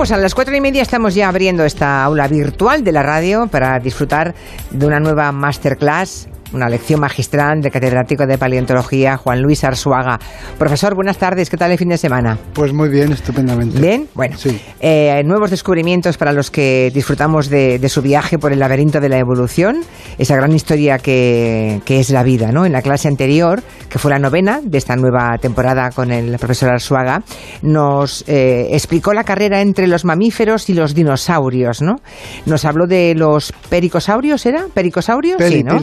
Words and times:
pues 0.00 0.12
a 0.12 0.16
las 0.16 0.34
cuatro 0.34 0.56
y 0.56 0.62
media 0.62 0.80
estamos 0.80 1.14
ya 1.14 1.28
abriendo 1.28 1.62
esta 1.62 2.02
aula 2.02 2.26
virtual 2.26 2.82
de 2.82 2.90
la 2.90 3.02
radio 3.02 3.48
para 3.48 3.78
disfrutar 3.80 4.34
de 4.70 4.86
una 4.86 4.98
nueva 4.98 5.30
masterclass 5.30 6.26
una 6.52 6.68
lección 6.68 7.00
magistral 7.00 7.60
de 7.60 7.70
catedrático 7.70 8.26
de 8.26 8.38
paleontología 8.38 9.16
Juan 9.16 9.40
Luis 9.40 9.64
Arzuaga. 9.64 10.18
Profesor, 10.58 10.94
buenas 10.94 11.18
tardes, 11.18 11.50
¿qué 11.50 11.56
tal 11.56 11.70
el 11.70 11.78
fin 11.78 11.88
de 11.88 11.98
semana? 11.98 12.38
Pues 12.52 12.72
muy 12.72 12.88
bien, 12.88 13.12
estupendamente. 13.12 13.80
¿Bien? 13.80 14.08
Bueno, 14.14 14.36
sí. 14.36 14.60
Eh, 14.80 15.22
nuevos 15.24 15.50
descubrimientos 15.50 16.16
para 16.16 16.32
los 16.32 16.50
que 16.50 16.90
disfrutamos 16.92 17.48
de, 17.48 17.80
su 17.88 18.02
viaje 18.02 18.38
por 18.38 18.52
el 18.52 18.58
laberinto 18.58 19.00
de 19.00 19.08
la 19.08 19.18
evolución, 19.18 19.80
esa 20.18 20.36
gran 20.36 20.52
historia 20.52 20.98
que, 20.98 21.80
es 21.86 22.10
la 22.10 22.22
vida, 22.22 22.52
¿no? 22.52 22.64
En 22.64 22.72
la 22.72 22.82
clase 22.82 23.08
anterior, 23.08 23.62
que 23.88 23.98
fue 23.98 24.10
la 24.10 24.18
novena 24.18 24.60
de 24.62 24.78
esta 24.78 24.96
nueva 24.96 25.36
temporada 25.38 25.90
con 25.90 26.12
el 26.12 26.38
profesor 26.38 26.70
Arzuaga, 26.70 27.22
nos 27.62 28.24
eh, 28.28 28.68
explicó 28.70 29.12
la 29.12 29.24
carrera 29.24 29.60
entre 29.60 29.86
los 29.86 30.04
mamíferos 30.04 30.68
y 30.70 30.74
los 30.74 30.94
dinosaurios, 30.94 31.82
¿no? 31.82 31.96
Nos 32.46 32.64
habló 32.64 32.86
de 32.86 33.14
los 33.14 33.52
pericosaurios, 33.68 34.46
¿era? 34.46 34.66
¿Pericosaurios? 34.72 35.42
sí, 35.42 35.62
¿no? 35.64 35.80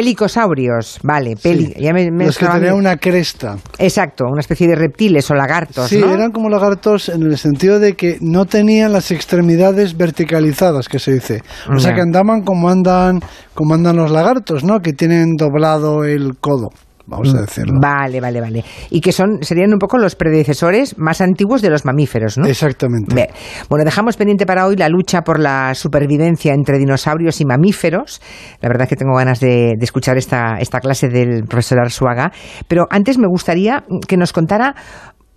Pelicosaurios, 0.00 0.98
vale. 1.02 1.34
Peli, 1.36 1.74
los 1.76 2.38
que 2.38 2.46
tenían 2.46 2.74
una 2.74 2.96
cresta. 2.96 3.58
Exacto, 3.78 4.24
una 4.30 4.40
especie 4.40 4.66
de 4.66 4.74
reptiles 4.74 5.30
o 5.30 5.34
lagartos. 5.34 5.90
Sí, 5.90 5.98
eran 5.98 6.30
como 6.30 6.48
lagartos 6.48 7.10
en 7.10 7.22
el 7.24 7.36
sentido 7.36 7.78
de 7.78 7.92
que 7.92 8.16
no 8.22 8.46
tenían 8.46 8.94
las 8.94 9.10
extremidades 9.10 9.98
verticalizadas, 9.98 10.88
que 10.88 10.98
se 10.98 11.12
dice. 11.12 11.42
O 11.70 11.78
sea, 11.78 11.94
que 11.94 12.00
andaban 12.00 12.44
como 12.44 12.70
andan, 12.70 13.20
como 13.52 13.74
andan 13.74 13.96
los 13.96 14.10
lagartos, 14.10 14.64
¿no? 14.64 14.80
Que 14.80 14.94
tienen 14.94 15.36
doblado 15.36 16.04
el 16.04 16.38
codo 16.40 16.70
vamos 17.10 17.34
a 17.34 17.38
mm, 17.38 17.40
decirlo. 17.40 17.80
Vale, 17.80 18.20
vale, 18.20 18.40
vale. 18.40 18.64
Y 18.90 19.00
que 19.00 19.12
son 19.12 19.42
serían 19.42 19.72
un 19.72 19.78
poco 19.78 19.98
los 19.98 20.14
predecesores 20.14 20.96
más 20.98 21.20
antiguos 21.20 21.60
de 21.60 21.70
los 21.70 21.84
mamíferos, 21.84 22.38
¿no? 22.38 22.46
Exactamente. 22.46 23.30
Bueno, 23.68 23.84
dejamos 23.84 24.16
pendiente 24.16 24.46
para 24.46 24.66
hoy 24.66 24.76
la 24.76 24.88
lucha 24.88 25.22
por 25.22 25.38
la 25.38 25.74
supervivencia 25.74 26.54
entre 26.54 26.78
dinosaurios 26.78 27.40
y 27.40 27.44
mamíferos. 27.44 28.22
La 28.60 28.68
verdad 28.68 28.84
es 28.84 28.88
que 28.88 28.96
tengo 28.96 29.16
ganas 29.16 29.40
de, 29.40 29.74
escuchar 29.80 30.16
esta, 30.16 30.58
esta 30.58 30.80
clase 30.80 31.08
del 31.08 31.44
profesor 31.44 31.80
Arzuaga. 31.80 32.32
Pero 32.68 32.86
antes 32.90 33.18
me 33.18 33.26
gustaría 33.26 33.84
que 34.06 34.16
nos 34.16 34.32
contara 34.32 34.74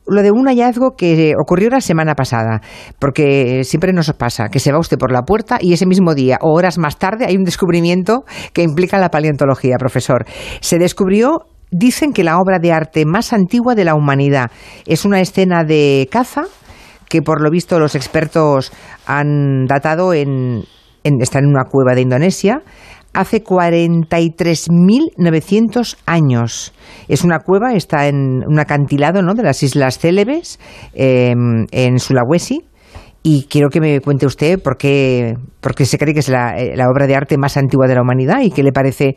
lo 0.08 0.22
de 0.22 0.32
un 0.32 0.48
hallazgo 0.48 0.96
que 0.98 1.34
ocurrió 1.42 1.70
la 1.70 1.82
semana 1.82 2.16
pasada, 2.16 2.62
porque 3.00 3.64
siempre 3.64 3.94
nos 3.94 4.12
pasa 4.14 4.50
que 4.50 4.60
se 4.60 4.72
va 4.72 4.80
usted 4.80 4.98
por 4.98 5.12
la 5.12 5.22
puerta 5.24 5.58
y 5.62 5.74
ese 5.74 5.86
mismo 5.86 6.14
día 6.14 6.38
o 6.42 6.54
horas 6.54 6.78
más 6.78 6.98
tarde 6.98 7.26
hay 7.26 7.38
un 7.38 7.44
descubrimiento 7.44 8.24
que 8.54 8.64
implica 8.64 8.98
la 8.98 9.10
paleontología, 9.10 9.78
profesor. 9.78 10.26
Se 10.60 10.78
descubrió 10.78 11.46
dicen 11.74 12.14
que 12.14 12.24
la 12.24 12.40
obra 12.40 12.60
de 12.60 12.72
arte 12.72 13.06
más 13.06 13.34
antigua 13.34 13.76
de 13.76 13.84
la 13.84 13.96
humanidad 13.96 14.52
es 14.86 15.04
una 15.06 15.20
escena 15.20 15.64
de 15.64 16.08
caza 16.12 16.44
que 17.10 17.22
por 17.22 17.42
lo 17.42 17.52
visto 17.52 17.80
los 17.80 17.96
expertos 17.96 18.72
han 19.06 19.66
datado 19.66 20.14
en, 20.14 20.64
está 21.04 21.40
en 21.40 21.48
una 21.48 21.66
cueva 21.70 21.96
de 21.96 22.02
Indonesia 22.02 22.62
hace 23.14 23.44
43.900 23.44 25.98
años. 26.08 26.74
Es 27.08 27.24
una 27.24 27.38
cueva, 27.40 27.74
está 27.74 28.08
en 28.08 28.44
un 28.48 28.60
acantilado 28.60 29.22
¿no? 29.22 29.36
de 29.36 29.44
las 29.44 29.62
Islas 29.62 30.00
Célebes, 30.00 30.60
em, 30.96 31.68
en 31.72 32.00
Sulawesi, 32.00 32.64
y 33.26 33.46
quiero 33.46 33.70
que 33.70 33.80
me 33.80 34.02
cuente 34.02 34.26
usted 34.26 34.62
por 34.62 34.76
qué, 34.78 35.38
se 35.86 35.98
cree 35.98 36.14
que 36.14 36.20
es 36.20 36.28
la, 36.28 36.60
eh, 36.60 36.76
la, 36.76 36.90
obra 36.90 37.08
de 37.08 37.16
arte 37.16 37.38
más 37.38 37.56
antigua 37.56 37.88
de 37.88 37.96
la 37.96 38.02
humanidad 38.02 38.42
y 38.42 38.52
qué 38.52 38.64
le 38.64 38.74
parece 38.74 39.16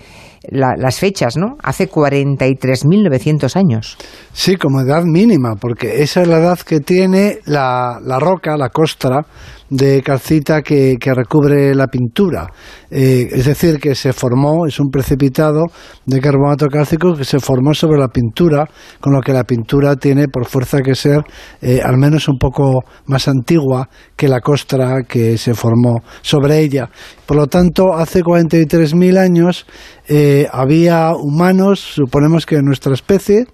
las 0.48 1.00
fechas, 1.00 1.36
¿no? 1.36 1.56
Hace 1.60 1.90
43.900 1.90 3.56
años. 3.56 3.98
Sí, 4.32 4.54
como 4.54 4.80
edad 4.80 5.02
mínima, 5.02 5.56
porque 5.56 6.04
esa 6.04 6.22
es 6.22 6.28
la 6.28 6.38
edad 6.38 6.58
que 6.60 6.78
tiene 6.78 7.38
la, 7.46 7.98
la 8.00 8.20
roca, 8.20 8.56
la 8.56 8.68
costra, 8.68 9.26
de 9.70 10.02
calcita 10.02 10.62
que, 10.62 10.96
recubre 11.14 11.74
la 11.74 11.86
pintura. 11.86 12.46
Eh, 12.90 13.28
es 13.32 13.46
decir, 13.46 13.78
que 13.78 13.94
se 13.94 14.12
formó, 14.12 14.66
es 14.66 14.78
un 14.78 14.90
precipitado 14.90 15.64
de 16.04 16.20
carbonato 16.20 16.66
cálcico 16.68 17.14
que 17.14 17.24
se 17.24 17.40
formó 17.40 17.74
sobre 17.74 17.98
la 17.98 18.08
pintura, 18.08 18.68
con 19.00 19.12
lo 19.12 19.20
que 19.20 19.32
la 19.32 19.44
pintura 19.44 19.96
tiene 19.96 20.28
por 20.28 20.46
fuerza 20.46 20.80
que 20.82 20.94
ser 20.94 21.22
eh, 21.60 21.80
al 21.82 21.96
menos 21.96 22.28
un 22.28 22.38
poco 22.38 22.84
más 23.06 23.28
antigua 23.28 23.88
que 24.14 24.28
la 24.28 24.40
costra 24.40 25.02
que 25.08 25.38
se 25.38 25.54
formó 25.54 26.02
sobre 26.22 26.58
ella. 26.60 26.90
Por 27.24 27.36
lo 27.36 27.46
tanto, 27.46 27.94
hace 27.94 28.22
43.000 28.22 29.18
años 29.18 29.66
eh, 30.08 30.46
había 30.52 31.12
humanos, 31.14 31.80
suponemos 31.80 32.46
que 32.46 32.56
de 32.56 32.62
nuestra 32.62 32.94
especie, 32.94 33.46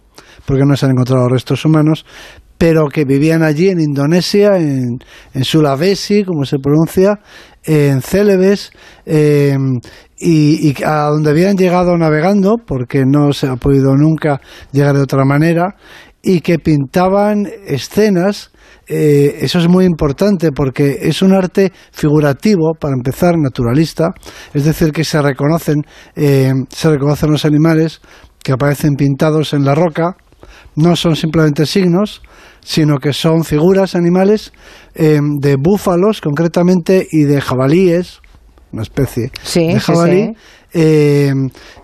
porque 0.44 0.64
no 0.64 0.76
se 0.76 0.86
han 0.86 0.92
encontrado 0.92 1.28
restos 1.28 1.64
humanos, 1.64 2.04
pero 2.62 2.86
que 2.86 3.04
vivían 3.04 3.42
allí 3.42 3.70
en 3.70 3.80
Indonesia, 3.80 4.56
en, 4.56 5.00
Sulawesi, 5.42 6.22
como 6.22 6.44
se 6.44 6.58
pronuncia, 6.60 7.18
en 7.64 8.00
Celebes, 8.00 8.70
em, 9.04 9.80
y, 10.16 10.72
a 10.84 11.08
donde 11.08 11.30
habían 11.30 11.56
llegado 11.56 11.98
navegando, 11.98 12.58
porque 12.64 13.02
no 13.04 13.32
se 13.32 13.48
ha 13.48 13.56
podido 13.56 13.96
nunca 13.96 14.40
llegar 14.70 14.94
de 14.94 15.02
otra 15.02 15.24
manera, 15.24 15.74
y 16.22 16.40
que 16.40 16.60
pintaban 16.60 17.48
escenas. 17.66 18.52
Eh, 18.86 19.38
eso 19.40 19.58
es 19.58 19.66
muy 19.66 19.84
importante 19.84 20.52
porque 20.52 20.98
es 21.02 21.20
un 21.20 21.32
arte 21.32 21.72
figurativo, 21.90 22.74
para 22.78 22.94
empezar, 22.94 23.34
naturalista, 23.38 24.10
es 24.54 24.64
decir, 24.64 24.92
que 24.92 25.02
se 25.02 25.20
reconocen, 25.20 25.82
em, 26.14 26.64
se 26.68 26.90
reconocen 26.90 27.32
los 27.32 27.44
animales 27.44 28.00
que 28.40 28.52
aparecen 28.52 28.94
pintados 28.94 29.52
en 29.52 29.64
la 29.64 29.74
roca, 29.74 30.16
no 30.76 30.96
son 30.96 31.16
simplemente 31.16 31.66
signos, 31.66 32.22
sino 32.60 32.98
que 32.98 33.12
son 33.12 33.44
figuras 33.44 33.94
animales 33.94 34.52
eh, 34.94 35.20
de 35.22 35.56
búfalos 35.56 36.20
concretamente 36.20 37.06
y 37.10 37.22
de 37.24 37.40
jabalíes, 37.40 38.20
una 38.72 38.82
especie 38.82 39.30
de 39.54 39.80
jabalí, 39.80 40.34
eh, 40.72 41.32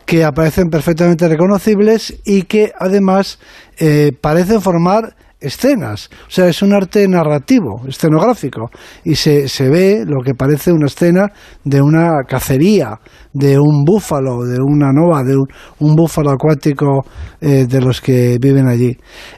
que 0.07 0.25
aparecen 0.25 0.71
perfectamente 0.71 1.29
reconocibles 1.29 2.19
y 2.25 2.43
que 2.43 2.73
además 2.79 3.39
eh, 3.79 4.13
parecen 4.19 4.63
formar 4.63 5.15
escenas. 5.41 6.11
O 6.27 6.31
sea, 6.31 6.49
es 6.49 6.63
un 6.63 6.73
arte 6.73 7.07
narrativo, 7.09 7.83
escenográfico. 7.87 8.71
Y 9.05 9.15
se, 9.15 9.49
se 9.49 9.69
ve 9.69 10.05
lo 10.07 10.23
que 10.23 10.35
parece 10.35 10.73
una 10.73 10.87
escena 10.87 11.29
de 11.65 11.81
una 11.81 12.25
cacería, 12.27 12.99
de 13.33 13.59
un 13.59 13.85
búfalo, 13.85 14.45
de 14.45 14.59
una 14.61 14.93
nova, 14.93 15.23
de 15.23 15.37
un, 15.37 15.95
búfalo 15.95 16.31
acuático 16.31 17.05
eh, 17.41 17.67
de 17.69 17.81
los 17.81 18.01
que 18.01 18.39
viven 18.41 18.67
allí. 18.67 18.97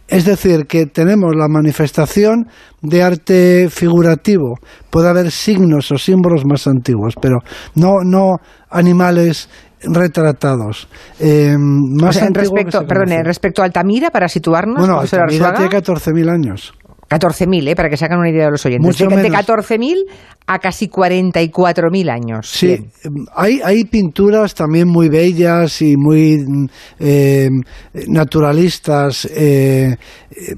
Es 0.09 0.25
decir, 0.25 0.66
que 0.66 0.87
tenemos 0.87 1.34
la 1.37 1.49
manifestación 1.49 2.47
de 2.82 3.03
arte 3.03 3.69
figurativo. 3.71 4.55
Puede 4.88 5.09
haber 5.09 5.31
signos 5.31 5.93
o 5.93 5.99
símbolos 5.99 6.44
más 6.47 6.67
antiguos, 6.67 7.15
pero 7.21 7.38
no, 7.75 8.03
no 8.05 8.37
animales 8.71 9.49
retratados. 9.82 10.88
Eh, 11.18 11.56
más 11.58 12.20
respecto, 12.32 12.86
perdón, 12.86 13.24
respecto 13.24 13.62
a 13.62 13.64
Altamira, 13.64 14.10
para 14.10 14.28
situarnos. 14.28 14.78
Bueno, 14.78 15.00
Altamira 15.00 15.54
tiene 15.54 15.70
14.000 15.70 16.30
años. 16.30 16.74
14.000, 17.10 17.68
¿eh? 17.68 17.74
para 17.74 17.88
que 17.88 17.96
se 17.96 18.04
hagan 18.04 18.20
una 18.20 18.30
idea 18.30 18.44
de 18.44 18.52
los 18.52 18.64
oyentes. 18.64 18.86
Mucho 18.86 19.06
de, 19.06 19.20
de 19.20 19.30
14.000 19.30 20.04
a 20.46 20.58
casi 20.60 20.88
44.000 20.88 22.08
años. 22.08 22.48
Sí, 22.48 22.78
hay, 23.34 23.60
hay 23.64 23.84
pinturas 23.84 24.54
también 24.54 24.86
muy 24.86 25.08
bellas 25.08 25.82
y 25.82 25.96
muy 25.96 26.38
eh, 27.00 27.48
naturalistas, 28.06 29.24
eh, 29.24 29.96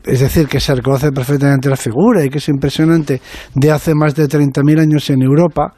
es 0.04 0.20
decir, 0.20 0.46
que 0.46 0.60
se 0.60 0.74
reconoce 0.74 1.10
perfectamente 1.10 1.70
la 1.70 1.76
figura 1.76 2.22
y 2.22 2.28
que 2.28 2.36
es 2.36 2.48
impresionante, 2.50 3.22
de 3.54 3.70
hace 3.70 3.94
más 3.94 4.14
de 4.14 4.28
30.000 4.28 4.80
años 4.80 5.08
en 5.08 5.22
Europa, 5.22 5.72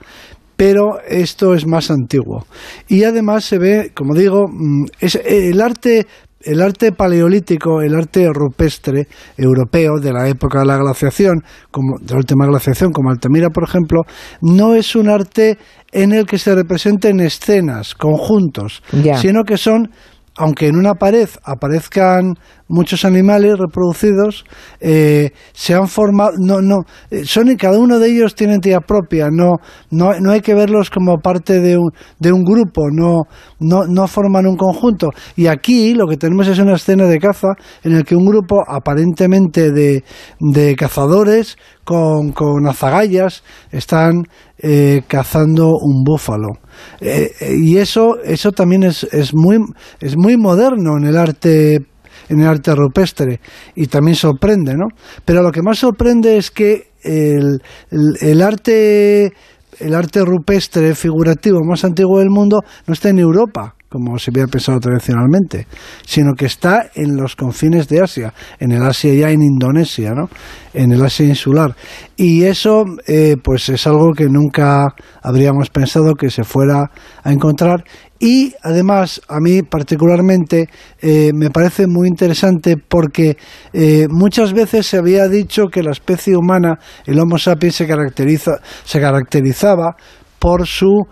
pero 0.56 0.98
esto 1.06 1.54
es 1.54 1.66
más 1.66 1.91
antiguo. 1.91 2.47
Y 2.88 3.04
además 3.04 3.44
se 3.44 3.59
ve, 3.59 3.91
como 3.94 4.15
digo, 4.15 4.47
mm, 4.48 4.84
es, 5.01 5.16
el 5.24 5.60
arte 5.60 6.06
el 6.45 6.60
arte 6.60 6.92
paleolítico, 6.92 7.80
el 7.80 7.95
arte 7.95 8.28
rupestre 8.33 9.09
europeo 9.36 9.98
de 9.98 10.12
la 10.12 10.28
época 10.28 10.60
de 10.60 10.66
la 10.66 10.77
glaciación, 10.77 11.42
como 11.71 11.98
de 11.98 12.12
la 12.12 12.18
última 12.18 12.47
glaciación, 12.47 12.92
como 12.92 13.10
Altamira, 13.10 13.48
por 13.51 13.65
ejemplo, 13.65 14.03
no 14.42 14.74
es 14.74 14.95
un 14.95 15.09
arte 15.09 15.59
en 15.92 16.12
el 16.12 16.27
que 16.27 16.39
se 16.39 16.54
representen 16.54 17.21
escenas, 17.21 17.95
conjuntos, 17.95 18.83
sino 19.16 19.45
que 19.45 19.57
son 19.57 19.89
aunque 20.36 20.66
en 20.66 20.77
una 20.77 20.95
pared 20.95 21.28
aparezcan 21.45 22.34
muchos 22.66 23.04
animales 23.04 23.57
reproducidos, 23.59 24.45
eh, 24.81 25.31
se 25.53 25.75
han 25.75 25.86
formado, 25.86 26.33
no, 26.39 26.60
no, 26.60 26.84
eh, 27.10 27.25
son 27.25 27.54
cada 27.57 27.78
uno 27.78 27.98
de 27.98 28.10
ellos 28.10 28.34
tiene 28.34 28.54
entidad 28.54 28.81
propia, 28.86 29.28
no, 29.31 29.59
no, 29.91 30.19
no 30.19 30.31
hay 30.33 30.41
que 30.41 30.54
verlos 30.54 30.91
como 30.91 31.19
parte 31.19 31.60
de 31.60 31.77
un, 31.77 31.91
de 32.19 32.33
un 32.33 32.42
grupo, 32.42 32.91
no, 32.91 33.25
no, 33.60 33.84
no 33.86 34.09
forman 34.09 34.47
un 34.47 34.57
conjunto. 34.57 35.10
Y 35.36 35.47
aquí 35.47 35.95
lo 35.95 36.07
que 36.09 36.16
tenemos 36.16 36.48
es 36.48 36.59
una 36.59 36.75
escena 36.75 37.04
de 37.04 37.19
caza 37.19 37.48
en 37.84 37.92
el 37.92 38.04
que 38.04 38.16
un 38.16 38.25
grupo 38.25 38.65
aparentemente 38.66 39.71
de, 39.71 40.03
de 40.41 40.75
cazadores 40.75 41.57
con, 41.84 42.33
con 42.33 42.66
azagallas 42.66 43.45
están 43.71 44.25
eh, 44.59 45.03
cazando 45.07 45.69
un 45.81 46.03
búfalo. 46.03 46.64
Eh, 47.00 47.30
y 47.59 47.76
eso, 47.78 48.16
eso 48.24 48.53
también 48.53 48.84
es, 48.84 49.04
es, 49.04 49.34
muy, 49.34 49.59
es 50.00 50.16
muy 50.16 50.36
moderno 50.36 50.97
en 50.97 51.04
el 51.04 51.16
arte 51.16 51.86
en 52.28 52.41
el 52.41 52.47
arte 52.47 52.74
rupestre 52.74 53.41
y 53.74 53.86
también 53.86 54.15
sorprende, 54.15 54.74
¿no? 54.74 54.86
Pero 55.26 55.42
lo 55.42 55.53
que 55.53 55.60
más 55.60 55.78
sorprende 55.78 56.38
es 56.38 56.50
que 56.50 56.88
el, 57.03 57.60
el 57.91 58.42
arte 58.42 59.32
el 59.80 59.94
arte 59.94 60.24
rupestre 60.24 60.94
figurativo 60.94 61.59
más 61.65 61.84
antiguo 61.84 62.21
del 62.21 62.30
mundo 62.30 62.60
no 62.86 62.94
está 62.94 63.09
en 63.10 63.18
Europa, 63.18 63.74
como 63.95 64.19
se 64.19 64.33
había 64.33 64.49
pensado 64.49 64.81
tradicionalmente, 64.81 65.69
sino 66.05 66.35
que 66.35 66.47
está 66.47 66.91
en 66.97 67.17
los 67.17 67.37
confines 67.37 67.87
de 67.87 68.03
Asia, 68.03 68.35
en 68.59 68.73
el 68.73 68.83
Asia 68.83 69.15
ya 69.15 69.31
en 69.31 69.41
Indonesia, 69.41 70.15
¿no? 70.15 70.29
en 70.73 70.91
el 70.91 71.01
Asia 71.05 71.27
insular. 71.27 71.77
Y 72.17 72.43
eso 72.43 72.85
eh, 73.07 73.37
pues 73.41 73.69
es 73.69 73.87
algo 73.87 74.11
que 74.13 74.27
nunca 74.29 74.89
habríamos 75.23 75.71
pensado 75.71 76.15
que 76.15 76.29
se 76.29 76.43
fuera 76.43 76.91
a 77.23 77.33
encontrar. 77.33 77.85
Y 78.19 78.53
además, 78.63 79.21
a 79.29 79.39
mí 79.39 79.63
particularmente 79.63 80.69
eh, 81.01 81.31
me 81.33 81.51
parece 81.51 81.87
muy 81.87 82.09
interesante 82.09 82.77
porque 82.77 83.37
eh, 83.73 84.09
muchas 84.11 84.53
veces 84.53 84.89
se 84.89 84.97
había 84.97 85.29
dicho 85.29 85.69
que 85.69 85.85
la 85.85 85.93
especie 85.93 86.37
humana, 86.37 86.81
el 87.07 87.21
Homo 87.21 87.39
sapiens, 87.39 87.77
se, 87.77 87.87
caracteriza, 87.87 88.57
se 88.85 89.01
caracterizaba 89.01 89.95
por 90.41 90.67
su 90.67 91.07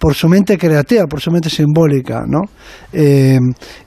por 0.00 0.14
su 0.14 0.28
mente 0.28 0.56
creativa, 0.56 1.04
por 1.06 1.20
su 1.20 1.30
mente 1.30 1.50
simbólica, 1.50 2.24
¿no? 2.26 2.40
Eh, 2.90 3.38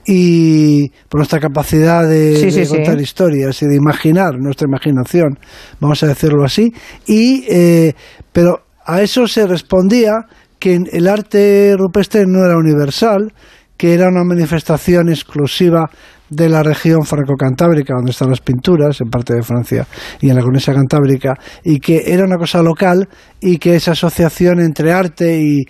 y 0.06 0.88
por 1.10 1.20
nuestra 1.20 1.40
capacidad 1.40 2.08
de, 2.08 2.68
contar 2.70 3.02
historias 3.02 3.60
y 3.64 3.66
de 3.66 3.76
imaginar, 3.76 4.36
nuestra 4.38 4.68
imaginación, 4.68 5.40
vamos 5.80 6.04
a 6.04 6.08
decirlo 6.08 6.46
así. 6.46 6.72
Y, 7.08 7.46
eh, 7.50 7.94
pero 8.32 8.60
a 8.86 9.02
eso 9.02 9.26
se 9.26 9.48
respondía 9.48 10.12
que 10.60 10.80
el 10.92 11.08
arte 11.08 11.74
rupestre 11.76 12.26
no 12.28 12.46
era 12.46 12.58
universal, 12.58 13.34
que 13.76 13.96
era 13.96 14.08
una 14.08 14.24
manifestación 14.24 15.10
exclusiva 15.10 15.90
de 16.36 16.50
la 16.50 16.64
región 16.64 17.04
franco-cantábrica, 17.04 17.94
donde 17.96 18.12
están 18.12 18.30
las 18.30 18.42
pinturas, 18.42 19.00
en 19.02 19.10
parte 19.10 19.34
de 19.36 19.44
Francia 19.44 19.88
y 20.22 20.30
en 20.30 20.36
la 20.36 20.42
cornisa 20.42 20.74
cantábrica, 20.74 21.36
y 21.64 21.80
que 21.80 22.04
era 22.14 22.24
una 22.24 22.38
cosa 22.38 22.62
local 22.62 23.08
y 23.40 23.58
que 23.58 23.76
esa 23.76 23.92
asociación 23.92 24.60
entre 24.60 24.92
arte 24.94 25.42
y, 25.42 25.66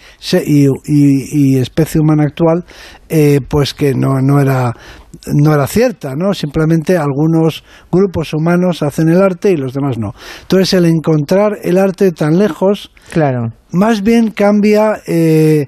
y, 0.85 1.57
especie 1.57 1.99
humana 1.99 2.23
actual, 2.23 2.63
eh, 3.09 3.39
pues 3.47 3.73
que 3.73 3.93
no, 3.95 4.21
no, 4.21 4.39
era, 4.39 4.73
no 5.33 5.53
era 5.53 5.65
cierta, 5.65 6.15
¿no? 6.15 6.33
Simplemente 6.33 6.97
algunos 6.97 7.63
grupos 7.91 8.33
humanos 8.33 8.83
hacen 8.83 9.09
el 9.09 9.21
arte 9.21 9.51
y 9.51 9.57
los 9.57 9.73
demás 9.73 9.97
no. 9.97 10.13
Entonces, 10.41 10.73
el 10.73 10.85
encontrar 10.85 11.57
el 11.63 11.77
arte 11.77 12.11
tan 12.11 12.37
lejos, 12.37 12.91
claro. 13.11 13.53
más 13.71 14.03
bien 14.03 14.29
cambia, 14.29 15.01
eh, 15.07 15.67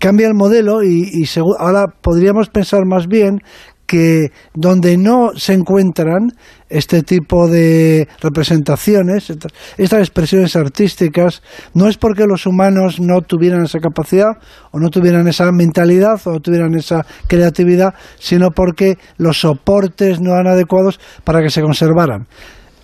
cambia 0.00 0.28
el 0.28 0.34
modelo 0.34 0.82
y, 0.82 1.10
y 1.12 1.24
ahora 1.58 1.86
podríamos 2.00 2.48
pensar 2.48 2.86
más 2.86 3.06
bien 3.06 3.40
que 3.88 4.32
donde 4.52 4.98
no 4.98 5.30
se 5.34 5.54
encuentran 5.54 6.28
este 6.68 7.02
tipo 7.02 7.48
de 7.48 8.06
representaciones, 8.20 9.32
estas 9.78 10.00
expresiones 10.00 10.54
artísticas, 10.56 11.42
no 11.72 11.88
es 11.88 11.96
porque 11.96 12.26
los 12.26 12.46
humanos 12.46 13.00
no 13.00 13.22
tuvieran 13.22 13.64
esa 13.64 13.78
capacidad 13.78 14.32
o 14.72 14.78
no 14.78 14.90
tuvieran 14.90 15.26
esa 15.26 15.50
mentalidad 15.52 16.20
o 16.26 16.32
no 16.32 16.40
tuvieran 16.40 16.74
esa 16.74 17.06
creatividad, 17.26 17.94
sino 18.18 18.50
porque 18.50 18.98
los 19.16 19.40
soportes 19.40 20.20
no 20.20 20.34
eran 20.34 20.48
adecuados 20.48 21.00
para 21.24 21.42
que 21.42 21.48
se 21.48 21.62
conservaran. 21.62 22.26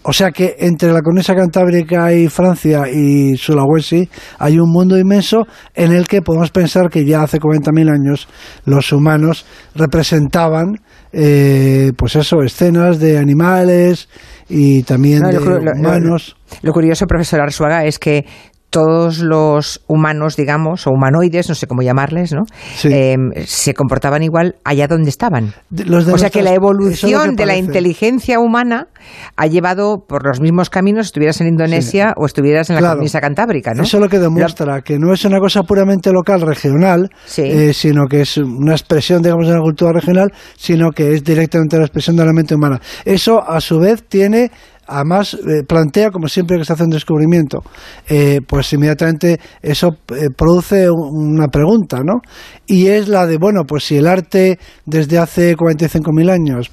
O 0.06 0.12
sea 0.12 0.33
que 0.33 0.56
entre 0.59 0.93
la 0.93 1.01
cornisa 1.01 1.35
cantábrica 1.35 2.12
y 2.12 2.29
Francia 2.29 2.91
y 2.93 3.39
Sulawesi 3.39 4.06
hay 4.39 4.59
un 4.59 4.71
mundo 4.71 4.99
inmenso 4.99 5.47
en 5.75 5.93
el 5.93 6.06
que 6.06 6.21
podemos 6.21 6.51
pensar 6.51 6.91
que 6.91 7.06
ya 7.06 7.23
hace 7.23 7.39
40.000 7.39 7.91
años 7.91 8.29
los 8.67 8.93
humanos 8.93 9.47
representaban, 9.75 10.75
eh, 11.15 11.93
pues 11.97 12.17
eso, 12.17 12.43
escenas 12.43 12.99
de 12.99 13.19
animales 13.19 14.09
y 14.49 14.83
también 14.83 15.23
de 15.23 15.39
humanos. 15.39 16.37
Lo, 16.63 16.73
curioso, 16.73 17.07
profesor 17.07 17.41
Arzuaga, 17.41 17.85
es 17.85 17.99
que 17.99 18.25
todos 18.71 19.21
los 19.21 19.83
humanos, 19.87 20.37
digamos, 20.37 20.89
o 20.89 20.91
humanoides, 20.91 21.49
no 21.49 21.55
sé 21.55 21.69
cómo 21.69 21.83
llamarles, 21.83 22.33
¿no? 22.33 22.43
Em, 22.83 23.31
se 23.47 23.73
comportaban 23.73 24.25
igual 24.25 24.57
allá 24.65 24.89
donde 24.89 25.11
estaban. 25.11 25.55
o 25.71 26.19
sea 26.19 26.31
que 26.31 26.43
la 26.43 26.55
evolución 26.55 27.37
de 27.37 27.47
la 27.47 27.57
inteligencia 27.57 28.41
humana 28.41 28.89
ha 29.37 29.47
llevado 29.47 30.05
por 30.09 30.27
los 30.27 30.41
mismos 30.41 30.71
caminos, 30.71 31.07
estuvieras 31.07 31.41
en 31.41 31.49
Indonesia 31.49 32.15
o 32.17 32.27
estuvieras 32.27 32.69
en 32.71 32.77
la 32.77 32.97
claro. 32.97 33.01
cantábrica, 33.21 33.75
¿no? 33.75 33.85
Eso 33.85 33.99
es 33.99 34.03
lo 34.03 34.09
que 34.09 34.19
demuestra 34.19 34.83
que 34.83 34.99
no 34.99 35.13
es 35.13 35.25
una 35.25 35.39
cosa 35.39 35.63
puramente 35.63 36.11
local, 36.11 36.41
regional, 36.41 37.11
eh, 37.37 37.73
sino 37.73 38.07
que 38.07 38.23
es 38.23 38.39
una 38.39 38.73
expresión, 38.73 39.23
digamos, 39.23 39.47
de 39.47 39.55
la 39.55 39.61
cultura 39.61 39.93
regional, 39.93 40.33
sino 40.57 40.91
que 40.91 41.15
es 41.15 41.23
directamente 41.23 41.77
la 41.77 41.85
expresión 41.85 42.17
de 42.17 42.25
la 42.25 42.33
mente 42.33 42.55
humana. 42.55 42.81
Eso, 43.05 43.41
a 43.41 43.61
su 43.61 43.79
vez, 43.79 44.03
tiene 44.09 44.51
además 44.87 45.35
eh, 45.35 45.63
plantea, 45.67 46.11
como 46.11 46.29
siempre 46.29 46.59
que 46.59 46.65
se 46.65 46.73
hace 46.73 46.85
un 46.85 46.91
descubrimiento, 46.91 47.63
eh, 48.09 48.41
pues 48.47 48.73
inmediatamente 48.73 49.39
eso 49.63 49.89
eh, 50.09 50.29
produce 50.37 50.89
una 50.91 51.49
pregunta, 51.49 52.01
¿no? 52.05 52.21
Y 52.67 52.87
es 52.87 53.09
la 53.09 53.27
de, 53.27 53.39
bueno, 53.39 53.63
pues 53.67 53.85
si 53.85 53.97
el 53.97 54.07
arte 54.07 54.59
desde 54.87 55.19
hace 55.19 55.57
45.000 55.57 56.31
años 56.31 56.71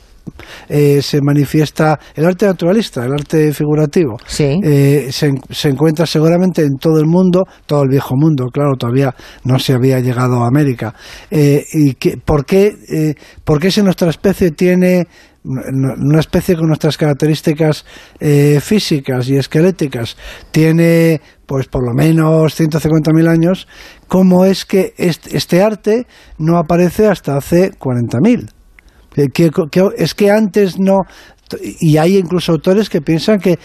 se 0.69 1.19
manifiesta 1.19 1.99
el 2.15 2.25
arte 2.25 2.45
naturalista, 2.45 3.03
el 3.03 3.11
arte 3.11 3.51
figurativo. 3.53 4.17
se, 4.27 5.09
se, 5.49 5.67
encuentra 5.67 6.05
seguramente 6.05 6.61
en 6.61 6.77
todo 6.77 6.99
el 6.99 7.07
mundo, 7.07 7.43
todo 7.65 7.81
el 7.83 7.89
viejo 7.89 8.15
mundo, 8.15 8.45
claro, 8.53 8.75
todavía 8.77 9.13
no 9.45 9.57
se 9.57 9.73
había 9.73 9.99
llegado 9.99 10.43
a 10.43 10.47
América. 10.47 10.93
¿Y 11.31 11.95
que, 11.95 12.17
por, 12.17 12.45
qué, 12.45 13.15
por 13.43 13.59
qué 13.59 13.71
si 13.71 13.81
nuestra 13.81 14.11
especie 14.11 14.51
tiene 14.51 15.07
una 15.43 16.19
especie 16.19 16.55
con 16.55 16.67
nuestras 16.67 16.97
características 16.97 17.85
eh, 18.19 18.59
físicas 18.61 19.27
y 19.27 19.37
esqueléticas 19.37 20.15
tiene 20.51 21.21
pues 21.45 21.67
por 21.67 21.85
lo 21.85 21.93
menos 21.93 22.57
150.000 22.57 23.27
años, 23.27 23.67
¿cómo 24.07 24.45
es 24.45 24.65
que 24.65 24.93
este, 24.97 25.61
arte 25.61 26.07
no 26.37 26.57
aparece 26.57 27.07
hasta 27.07 27.35
hace 27.35 27.71
40.000? 27.71 28.49
es 29.97 30.13
que 30.15 30.31
antes 30.31 30.79
no 30.79 31.01
y 31.61 31.97
hay 31.97 32.17
incluso 32.17 32.51
autores 32.51 32.89
que 32.89 33.01
piensan 33.01 33.39
que 33.39 33.53
eh, 33.53 33.57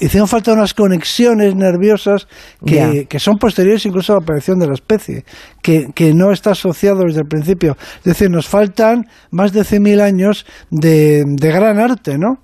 hicieron 0.00 0.28
falta 0.28 0.52
unas 0.52 0.74
conexiones 0.74 1.54
nerviosas 1.54 2.26
que, 2.64 3.06
que, 3.08 3.18
son 3.18 3.38
posteriores 3.38 3.84
incluso 3.86 4.12
a 4.12 4.16
la 4.16 4.22
aparición 4.22 4.58
de 4.58 4.66
la 4.66 4.74
especie, 4.74 5.24
que, 5.62 5.88
que, 5.94 6.12
no 6.12 6.32
está 6.32 6.50
asociado 6.50 7.04
desde 7.04 7.20
el 7.20 7.28
principio. 7.28 7.76
Es 7.98 8.04
decir, 8.04 8.30
nos 8.30 8.48
faltan 8.48 9.06
más 9.30 9.52
de 9.52 9.60
100.000 9.60 10.00
años 10.00 10.46
de, 10.70 11.24
de 11.26 11.52
gran 11.52 11.78
arte, 11.78 12.18
¿no? 12.18 12.38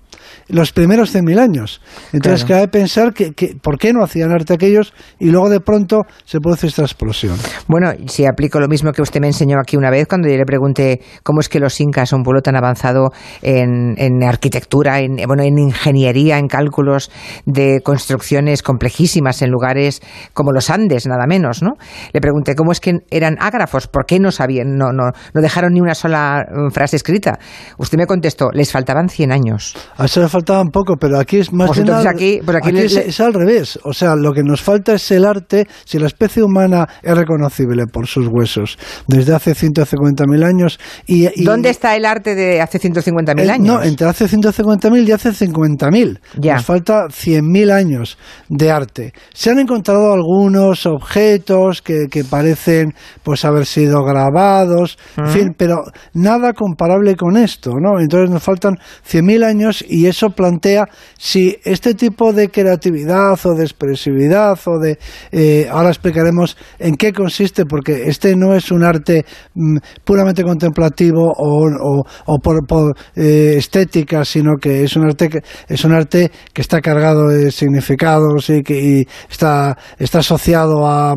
Los 0.47 0.71
primeros 0.71 1.13
100.000 1.13 1.39
años. 1.39 1.81
Entonces, 2.13 2.45
cabe 2.45 2.67
pensar 2.67 3.13
que, 3.13 3.33
que, 3.33 3.55
por 3.61 3.77
qué 3.77 3.93
no 3.93 4.03
hacían 4.03 4.31
arte 4.31 4.53
aquellos 4.53 4.93
y 5.19 5.29
luego 5.29 5.49
de 5.49 5.59
pronto 5.59 6.05
se 6.25 6.39
produce 6.39 6.67
esta 6.67 6.81
explosión. 6.81 7.37
Bueno, 7.67 7.91
si 8.07 8.25
aplico 8.25 8.59
lo 8.59 8.67
mismo 8.67 8.91
que 8.91 9.01
usted 9.01 9.19
me 9.19 9.27
enseñó 9.27 9.57
aquí 9.59 9.77
una 9.77 9.89
vez 9.89 10.07
cuando 10.07 10.27
yo 10.27 10.37
le 10.37 10.45
pregunté 10.45 11.01
cómo 11.23 11.39
es 11.39 11.49
que 11.49 11.59
los 11.59 11.79
incas, 11.79 12.13
un 12.13 12.23
pueblo 12.23 12.41
tan 12.41 12.55
avanzado 12.55 13.11
en, 13.41 13.95
en 13.97 14.23
arquitectura, 14.23 14.99
en, 14.99 15.17
bueno, 15.27 15.43
en 15.43 15.57
ingeniería, 15.57 16.37
en 16.37 16.47
cálculos 16.47 17.11
de 17.45 17.81
construcciones 17.83 18.63
complejísimas 18.63 19.41
en 19.41 19.49
lugares 19.49 20.01
como 20.33 20.51
los 20.51 20.69
Andes, 20.69 21.07
nada 21.07 21.25
menos, 21.27 21.61
¿no? 21.61 21.73
Le 22.13 22.21
pregunté 22.21 22.55
cómo 22.55 22.71
es 22.71 22.79
que 22.79 22.99
eran 23.11 23.37
ágrafos, 23.39 23.87
¿por 23.87 24.05
qué 24.05 24.19
no 24.19 24.31
sabían, 24.31 24.75
no, 24.75 24.91
no, 24.91 25.11
no 25.33 25.41
dejaron 25.41 25.73
ni 25.73 25.81
una 25.81 25.95
sola 25.95 26.45
mm, 26.49 26.71
frase 26.71 26.95
escrita? 26.95 27.39
Usted 27.77 27.97
me 27.97 28.05
contestó, 28.05 28.49
les 28.51 28.71
faltaban 28.71 29.09
100 29.09 29.31
años. 29.31 29.75
Eso 30.09 30.21
le 30.21 30.27
faltaban 30.27 30.69
poco, 30.69 30.95
pero 30.97 31.19
aquí 31.19 31.37
es 31.37 31.53
más 31.53 31.67
pues 31.67 31.83
bien 31.83 31.95
aquí, 32.07 32.39
pues 32.43 32.57
aquí, 32.57 32.75
es, 32.75 33.19
al 33.19 33.31
revés. 33.31 33.77
O 33.83 33.93
sea, 33.93 34.15
lo 34.15 34.33
que 34.33 34.41
nos 34.41 34.59
falta 34.59 34.95
es 34.95 35.11
el 35.11 35.23
arte. 35.23 35.67
Si 35.85 35.99
la 35.99 36.07
especie 36.07 36.41
humana 36.41 36.87
es 37.03 37.15
reconocible 37.15 37.85
por 37.85 38.07
sus 38.07 38.27
huesos 38.27 38.79
desde 39.07 39.35
hace 39.35 39.51
150.000 39.51 40.43
años. 40.43 40.79
Y, 41.05 41.43
¿Dónde 41.43 41.69
está 41.69 41.95
el 41.95 42.05
arte 42.05 42.33
de 42.33 42.59
hace 42.59 42.79
150.000 42.79 43.39
eh, 43.39 43.51
años? 43.51 43.67
No, 43.67 43.83
entre 43.83 44.07
hace 44.07 44.25
150.000 44.25 45.07
y 45.07 45.11
hace 45.11 45.29
50.000. 45.29 46.19
Nos 46.41 46.65
falta 46.65 47.05
100.000 47.05 47.71
años 47.71 48.17
de 48.47 48.71
arte. 48.71 49.13
Se 49.31 49.51
han 49.51 49.59
encontrado 49.59 50.11
algunos 50.11 50.87
objetos 50.87 51.83
que, 51.83 52.07
que 52.09 52.23
parecen 52.23 52.95
pues 53.21 53.45
haber 53.45 53.67
sido 53.67 54.03
grabados, 54.03 54.97
en 55.17 55.27
fin, 55.27 55.55
pero 55.55 55.83
nada 56.13 56.53
comparable 56.53 57.15
con 57.15 57.37
esto, 57.37 57.73
¿no? 57.79 57.99
Entonces 57.99 58.31
nos 58.31 58.41
faltan 58.41 58.73
100.000 59.07 59.45
años 59.45 59.85
y 59.87 59.98
eso 60.05 60.29
plantea 60.29 60.85
si 61.17 61.57
este 61.63 61.93
tipo 61.93 62.33
de 62.33 62.49
creatividad 62.49 63.37
o 63.45 63.53
de 63.55 63.63
expresividad 63.63 64.57
o 64.65 64.79
de... 64.79 64.97
Eh, 65.31 65.67
ahora 65.71 65.89
explicaremos 65.89 66.57
en 66.77 66.95
qué 66.95 67.13
consiste, 67.13 67.65
porque 67.65 68.03
este 68.07 68.35
no 68.35 68.55
es 68.55 68.71
un 68.71 68.83
arte 68.83 69.25
mm, 69.55 69.77
puramente 70.03 70.43
contemplativo 70.43 71.31
o, 71.35 72.03
o, 72.25 72.39
por, 72.39 72.95
eh, 73.15 73.55
estética, 73.57 74.25
sino 74.25 74.57
que 74.61 74.83
es 74.83 74.95
un 74.95 75.05
arte 75.05 75.29
que, 75.29 75.39
es 75.67 75.83
un 75.83 75.93
arte 75.93 76.31
que 76.53 76.61
está 76.61 76.81
cargado 76.81 77.27
de 77.27 77.51
significados 77.51 78.49
y 78.49 78.61
que 78.61 79.05
está, 79.29 79.77
está 79.97 80.19
asociado 80.19 80.85
a, 80.85 81.15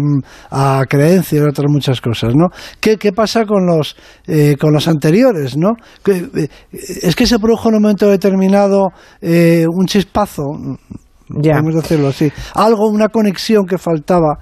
a 0.51 0.85
creencias 0.89 1.33
y 1.33 1.45
otras 1.45 1.71
muchas 1.71 2.01
cosas, 2.01 2.35
¿no? 2.35 2.49
¿Qué, 2.81 2.97
qué 2.97 3.13
pasa 3.13 3.45
con 3.45 3.67
los, 3.67 3.97
eh, 4.27 4.57
con 4.59 4.73
los 4.73 4.89
anteriores, 4.89 5.57
no? 5.57 5.75
es 6.73 7.17
que 7.17 7.27
se 7.27 7.39
produjo 7.39 7.69
en 7.69 7.77
un 7.77 7.83
momento 7.83 8.09
determinado 8.09 8.72
eh, 9.21 9.65
un 9.69 9.87
chispazo 9.87 10.45
podemos 11.41 11.75
decirlo 11.75 12.09
así. 12.09 12.31
Algo, 12.55 12.89
una 12.89 13.09
conexión 13.09 13.65
que 13.65 13.79
faltaba 13.79 14.39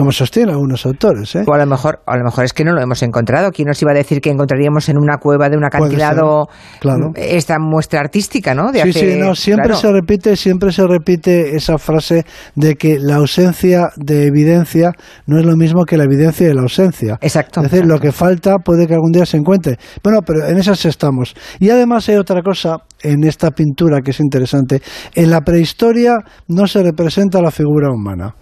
como 0.00 0.12
sostienen 0.12 0.54
algunos 0.54 0.86
autores. 0.86 1.36
¿eh? 1.36 1.44
O 1.46 1.52
a 1.52 1.58
lo 1.58 1.66
mejor, 1.66 2.00
a 2.06 2.16
lo 2.16 2.24
mejor 2.24 2.46
es 2.46 2.54
que 2.54 2.64
no 2.64 2.72
lo 2.72 2.80
hemos 2.80 3.02
encontrado. 3.02 3.50
¿Quién 3.50 3.68
nos 3.68 3.82
iba 3.82 3.90
a 3.90 3.94
decir 3.94 4.22
que 4.22 4.30
encontraríamos 4.30 4.88
en 4.88 4.96
una 4.96 5.18
cueva 5.18 5.50
de 5.50 5.58
un 5.58 5.64
acantilado 5.66 6.48
claro. 6.80 7.10
esta 7.16 7.58
muestra 7.58 8.00
artística, 8.00 8.54
¿no? 8.54 8.72
sí, 8.72 8.94
sí, 8.94 9.18
no, 9.18 9.34
siempre 9.34 9.74
se 9.74 9.92
repite, 9.92 10.36
siempre 10.36 10.72
se 10.72 10.86
repite 10.86 11.54
esa 11.54 11.76
frase 11.76 12.24
de 12.54 12.76
que 12.76 12.98
la 12.98 13.16
ausencia 13.16 13.90
de 13.96 14.24
evidencia 14.26 14.92
no 15.26 15.38
es 15.38 15.44
lo 15.44 15.54
mismo 15.54 15.84
que 15.84 15.98
la 15.98 16.04
evidencia 16.04 16.48
de 16.48 16.54
la 16.54 16.62
ausencia. 16.62 17.18
Exacto. 17.20 17.60
Es 17.60 17.70
decir, 17.70 17.86
lo 17.86 17.98
que 17.98 18.10
falta 18.10 18.56
puede 18.56 18.86
que 18.86 18.94
algún 18.94 19.12
día 19.12 19.26
se 19.26 19.36
encuentre. 19.36 19.76
Bueno, 20.02 20.20
pero 20.24 20.46
en 20.46 20.56
esas 20.56 20.82
estamos. 20.86 21.34
Y 21.58 21.68
además 21.68 22.08
hay 22.08 22.16
otra 22.16 22.40
cosa 22.40 22.78
en 23.02 23.22
esta 23.24 23.50
pintura 23.50 24.00
que 24.00 24.12
es 24.12 24.20
interesante. 24.20 24.80
En 25.14 25.30
la 25.30 25.42
prehistoria 25.42 26.14
no 26.48 26.66
se 26.66 26.82
representa 26.82 27.42
la 27.42 27.50
figura 27.50 27.90
humana 27.92 28.34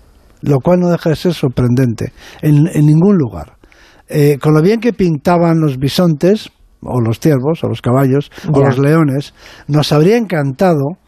lo 0.43 0.59
cual 0.61 0.81
no 0.81 0.89
deja 0.89 1.11
de 1.11 1.17
ser 1.17 1.35
sorprendente 1.35 2.13
en, 2.43 2.65
ningún 2.87 3.17
lugar. 3.17 3.57
Eh, 4.09 4.39
con 4.41 4.55
lo 4.55 4.63
bien 4.63 4.81
que 4.81 4.93
pintaban 4.93 5.61
los 5.61 5.79
bisontes, 5.79 6.51
o 6.81 7.01
los 7.01 7.21
ciervos, 7.21 7.63
o 7.65 7.69
los 7.69 7.83
caballos, 7.83 8.31
o 8.53 8.61
los 8.61 8.79
leones, 8.79 9.35
nos 9.67 9.93
habría 9.93 10.17
encantado 10.17 10.99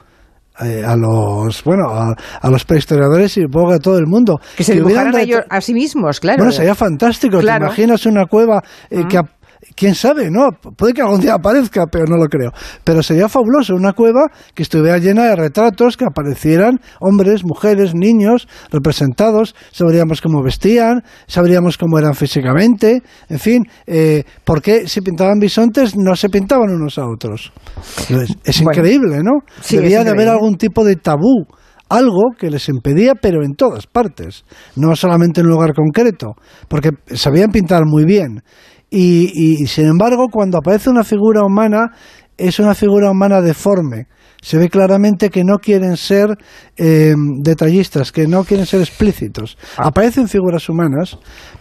eh, 0.63 0.85
a 0.85 0.95
los 0.95 1.65
bueno 1.65 1.89
a, 1.89 2.51
los 2.51 2.65
prehistoriadores 2.67 3.35
y 3.39 3.43
supongo 3.43 3.73
a 3.73 3.79
todo 3.79 3.97
el 3.97 4.07
mundo 4.07 4.39
que 4.57 4.65
se 4.65 4.75
dibujaran 4.75 5.17
ellos 5.19 5.41
a 5.49 5.61
sí 5.63 5.73
mismos 5.73 6.21
claro. 6.21 6.39
Bueno 6.39 6.53
sería 6.53 6.75
fantástico 6.75 7.39
te 7.39 7.57
imaginas 7.57 8.05
una 8.05 8.27
cueva 8.27 8.61
eh, 8.91 9.05
que 9.09 9.19
quién 9.75 9.95
sabe, 9.95 10.31
¿no? 10.31 10.51
Puede 10.77 10.95
que 10.95 11.03
algún 11.03 11.21
día 11.21 11.35
aparezca, 11.35 11.87
pero 11.87 12.05
no 12.07 12.17
lo 12.17 12.27
creo. 12.27 12.53
Pero 12.85 13.03
sería 13.03 13.29
fabuloso 13.29 13.75
una 13.75 13.93
cueva 13.93 14.31
que 14.55 14.63
estuviera 14.63 14.99
llena 14.99 15.25
de 15.25 15.37
retratos 15.37 15.97
que 15.97 16.05
aparecieran 16.05 16.81
hombres, 17.01 17.45
mujeres, 17.45 17.95
niños 17.95 18.49
representados, 18.71 19.55
sabríamos 19.73 20.21
cómo 20.21 20.43
vestían, 20.43 21.03
sabríamos 21.27 21.79
cómo 21.79 21.99
eran 21.99 22.15
físicamente, 22.15 23.03
en 23.29 23.39
fin, 23.39 23.65
eh, 23.87 24.25
¿por 24.45 24.63
qué 24.63 24.89
si 24.89 25.01
pintaban 25.01 25.39
bisontes 25.39 25.97
no 25.97 26.17
se 26.17 26.29
pintaban 26.29 26.71
unos 26.71 26.99
a 26.99 27.07
otros? 27.07 27.53
Es, 28.45 28.61
increíble, 28.61 29.23
¿no? 29.23 29.41
Debía 29.71 30.05
de 30.05 30.11
haber 30.11 30.29
algún 30.29 30.57
tipo 30.57 30.85
de 30.85 30.97
tabú 30.97 31.47
algo 31.91 32.31
que 32.39 32.51
les 32.51 32.69
impedía, 32.69 33.15
pero 33.21 33.45
en 33.45 33.55
todas 33.55 33.87
partes, 33.87 34.45
no 34.77 34.95
solamente 34.95 35.41
en 35.41 35.47
un 35.47 35.53
lugar 35.53 35.75
concreto, 35.75 36.37
porque 36.69 36.91
sabían 37.15 37.51
pintar 37.51 37.83
muy 37.85 38.05
bien. 38.05 38.43
Y, 38.91 39.67
sin 39.67 39.87
embargo, 39.87 40.27
cuando 40.31 40.59
aparece 40.59 40.91
una 40.91 41.05
figura 41.05 41.43
humana, 41.45 41.93
es 42.37 42.59
una 42.59 42.75
figura 42.75 43.11
humana 43.11 43.41
deforme. 43.41 44.09
Se 44.43 44.59
ve 44.59 44.69
claramente 44.69 45.31
que 45.31 45.45
no 45.45 45.59
quieren 45.59 45.97
ser 45.97 46.37
eh, 46.77 47.15
detallistas, 47.43 48.13
que 48.13 48.27
no 48.27 48.45
quieren 48.45 48.67
ser 48.67 48.81
explícitos. 48.81 49.59
Ah. 49.77 49.89
Aparecen 49.89 50.29
figuras 50.29 50.69
humanas, 50.69 51.19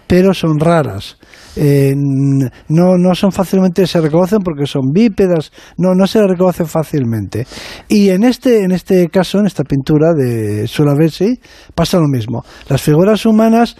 pero 0.08 0.34
son 0.34 0.60
raras. 0.60 1.18
Eh, 1.56 1.94
no, 1.96 2.98
no 2.98 3.16
son 3.16 3.32
fácilmente, 3.32 3.86
se 3.86 4.00
reconocen 4.00 4.40
porque 4.40 4.66
son 4.66 4.92
bípedas, 4.94 5.52
no, 5.78 5.94
no 5.94 6.08
se 6.08 6.26
reconocen 6.26 6.68
fácilmente. 6.68 7.46
Y 7.88 8.10
en 8.10 8.24
este, 8.24 8.64
en 8.64 8.72
este 8.72 9.08
caso, 9.10 9.40
en 9.40 9.48
esta 9.48 9.64
pintura 9.64 10.14
de 10.14 10.68
Sulawesi, 10.68 11.40
pasa 11.76 12.00
lo 12.00 12.08
mismo. 12.08 12.44
Las 12.70 12.82
figuras 12.82 13.26
humanas 13.26 13.76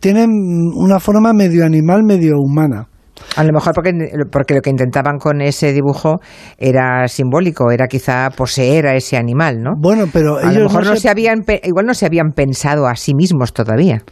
tienen 0.00 0.30
una 0.74 1.00
forma 1.00 1.32
medio 1.32 1.64
animal, 1.64 2.02
medio 2.04 2.36
humana. 2.38 2.88
A 3.36 3.44
lo 3.44 3.52
mejor 3.52 3.72
porque, 3.74 3.92
porque 4.30 4.54
lo 4.54 4.60
que 4.60 4.70
intentaban 4.70 5.18
con 5.18 5.40
ese 5.40 5.72
dibujo 5.72 6.16
era 6.56 7.06
simbólico, 7.08 7.70
era 7.70 7.86
quizá 7.86 8.30
poseer 8.30 8.86
a 8.86 8.94
ese 8.94 9.16
animal, 9.16 9.58
¿no? 9.60 9.72
Bueno, 9.78 10.04
pero 10.12 10.38
a 10.38 10.52
lo 10.52 10.64
mejor 10.64 10.86
no 10.86 10.96
se 10.96 11.08
habían, 11.08 11.44
igual 11.62 11.86
no 11.86 11.94
se 11.94 12.06
habían 12.06 12.32
pensado 12.32 12.86
a 12.86 12.96
sí 12.96 13.14
mismos 13.14 13.52
todavía 13.52 14.02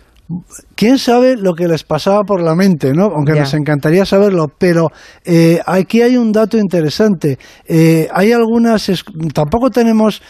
quién 0.75 0.99
sabe 0.99 1.37
lo 1.37 1.55
que 1.55 1.69
les 1.69 1.85
pasaba 1.85 2.25
por 2.25 2.43
la 2.43 2.55
mente, 2.55 2.93
¿no? 2.93 3.05
Aunque 3.05 3.33
nos 3.33 3.55
encantaría 3.55 4.05
saberlo, 4.05 4.47
pero 4.59 4.89
eh, 5.25 5.61
aquí 5.65 6.03
hay 6.03 6.17
un 6.17 6.33
dato 6.33 6.59
interesante. 6.59 7.39
Eh, 7.67 8.09
hay 8.13 8.33
algunas, 8.33 8.91
tampoco 9.33 9.71
tenemos 9.71 10.23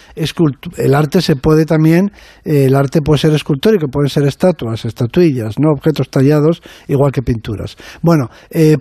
el 0.76 0.94
arte 0.94 1.22
se 1.22 1.36
puede 1.36 1.64
también, 1.64 2.10
eh, 2.44 2.66
el 2.66 2.74
arte 2.74 3.00
puede 3.00 3.18
ser 3.18 3.32
escultórico, 3.32 3.88
pueden 3.88 4.10
ser 4.10 4.24
estatuas, 4.24 4.84
estatuillas, 4.84 5.58
no 5.58 5.70
objetos 5.70 6.10
tallados, 6.10 6.62
igual 6.88 7.12
que 7.12 7.22
pinturas. 7.22 7.76
Bueno, 8.02 8.28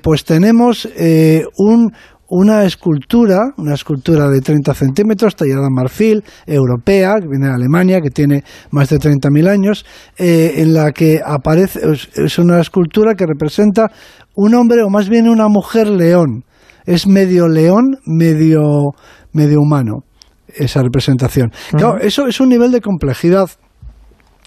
pues 0.02 0.26
tenemos 0.26 0.88
un 1.58 1.92
una 2.28 2.64
escultura, 2.64 3.54
una 3.58 3.76
escultura 3.76 4.30
de 4.30 4.42
30 4.42 4.74
centímetros, 4.74 5.36
tallada 5.36 5.68
en 5.68 5.74
marfil, 5.74 6.24
europea, 6.46 7.16
que 7.22 7.28
viene 7.28 7.48
de 7.48 7.54
Alemania, 7.54 8.02
que 8.02 8.10
tiene 8.10 8.44
más 8.72 8.90
de 8.90 8.98
30.000 8.98 9.48
años, 9.48 9.86
eh, 10.18 10.56
en 10.58 10.74
la 10.74 10.92
que 10.92 11.22
aparece, 11.24 11.82
es 12.16 12.40
una 12.40 12.60
escultura 12.60 13.14
que 13.16 13.26
representa 13.26 13.92
un 14.36 14.56
hombre 14.56 14.84
o 14.84 14.90
más 14.90 15.10
bien 15.10 15.30
una 15.30 15.48
mujer 15.48 15.88
león. 15.88 16.44
Es 16.86 17.08
medio 17.08 17.48
león, 17.48 17.98
medio, 18.06 18.62
medio 19.34 19.60
humano, 19.60 20.04
esa 20.48 20.82
representación. 20.82 21.52
Claro, 21.72 21.98
eso 22.00 22.28
es 22.28 22.40
un 22.40 22.50
nivel 22.50 22.72
de 22.72 22.82
complejidad 22.82 23.50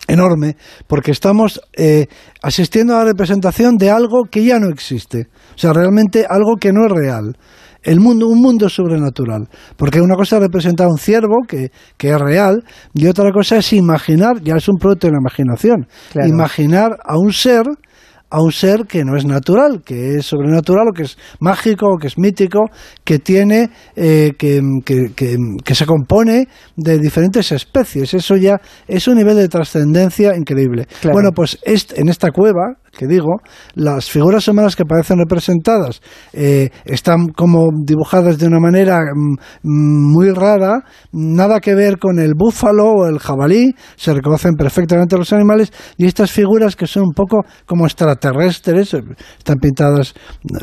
enorme 0.06 0.56
porque 0.86 1.10
estamos 1.10 1.60
eh, 1.76 2.06
asistiendo 2.42 2.94
a 2.94 2.98
la 3.00 3.04
representación 3.06 3.76
de 3.76 3.90
algo 3.90 4.24
que 4.30 4.44
ya 4.44 4.58
no 4.58 4.68
existe. 4.68 5.28
O 5.54 5.58
sea, 5.58 5.72
realmente 5.72 6.26
algo 6.28 6.56
que 6.60 6.72
no 6.72 6.86
es 6.86 6.92
real 6.92 7.36
el 7.88 8.00
mundo, 8.00 8.28
un 8.28 8.40
mundo 8.40 8.68
sobrenatural. 8.68 9.48
Porque 9.76 10.00
una 10.00 10.14
cosa 10.14 10.36
es 10.36 10.42
representar 10.42 10.88
un 10.88 10.98
ciervo, 10.98 11.42
que, 11.48 11.70
que 11.96 12.10
es 12.10 12.18
real, 12.18 12.62
y 12.94 13.06
otra 13.06 13.32
cosa 13.32 13.56
es 13.56 13.72
imaginar, 13.72 14.42
ya 14.42 14.56
es 14.56 14.68
un 14.68 14.76
producto 14.76 15.06
de 15.06 15.14
la 15.14 15.18
imaginación, 15.20 15.86
imaginar 16.26 16.98
a 17.04 17.18
un 17.18 17.32
ser 17.32 17.64
a 18.30 18.42
un 18.42 18.52
ser 18.52 18.86
que 18.86 19.04
no 19.04 19.16
es 19.16 19.24
natural, 19.24 19.82
que 19.82 20.16
es 20.16 20.26
sobrenatural 20.26 20.88
o 20.90 20.92
que 20.92 21.04
es 21.04 21.16
mágico 21.40 21.86
o 21.86 21.96
que 21.96 22.08
es 22.08 22.18
mítico, 22.18 22.66
que 23.02 23.18
tiene, 23.18 23.70
eh, 23.96 24.32
que, 24.38 24.60
que, 24.84 25.74
se 25.74 25.86
compone 25.86 26.46
de 26.76 26.98
diferentes 26.98 27.52
especies. 27.52 28.12
Eso 28.12 28.36
ya 28.36 28.60
es 28.86 29.08
un 29.08 29.16
nivel 29.16 29.36
de 29.36 29.48
trascendencia 29.48 30.36
increíble. 30.36 30.86
Bueno, 31.10 31.30
pues 31.34 31.58
en 31.64 32.10
esta 32.10 32.30
cueva, 32.30 32.76
que 32.96 33.06
digo, 33.06 33.40
las 33.74 34.10
figuras 34.10 34.46
humanas 34.48 34.76
que 34.76 34.82
aparecen 34.82 35.18
representadas 35.18 36.00
eh, 36.32 36.70
están 36.84 37.28
como 37.28 37.68
dibujadas 37.84 38.38
de 38.38 38.46
una 38.46 38.60
manera 38.60 39.00
mm, 39.00 39.32
mm, 39.62 40.12
muy 40.12 40.30
rara, 40.30 40.82
nada 41.12 41.60
que 41.60 41.74
ver 41.74 41.98
con 41.98 42.18
el 42.18 42.32
búfalo 42.36 42.90
o 42.90 43.06
el 43.06 43.18
jabalí, 43.18 43.74
se 43.96 44.14
reconocen 44.14 44.54
perfectamente 44.54 45.16
los 45.16 45.32
animales, 45.32 45.72
y 45.96 46.06
estas 46.06 46.30
figuras 46.30 46.76
que 46.76 46.86
son 46.86 47.04
un 47.04 47.14
poco 47.14 47.44
como 47.66 47.86
extraterrestres, 47.86 48.94
están 49.38 49.58
pintadas, 49.58 50.14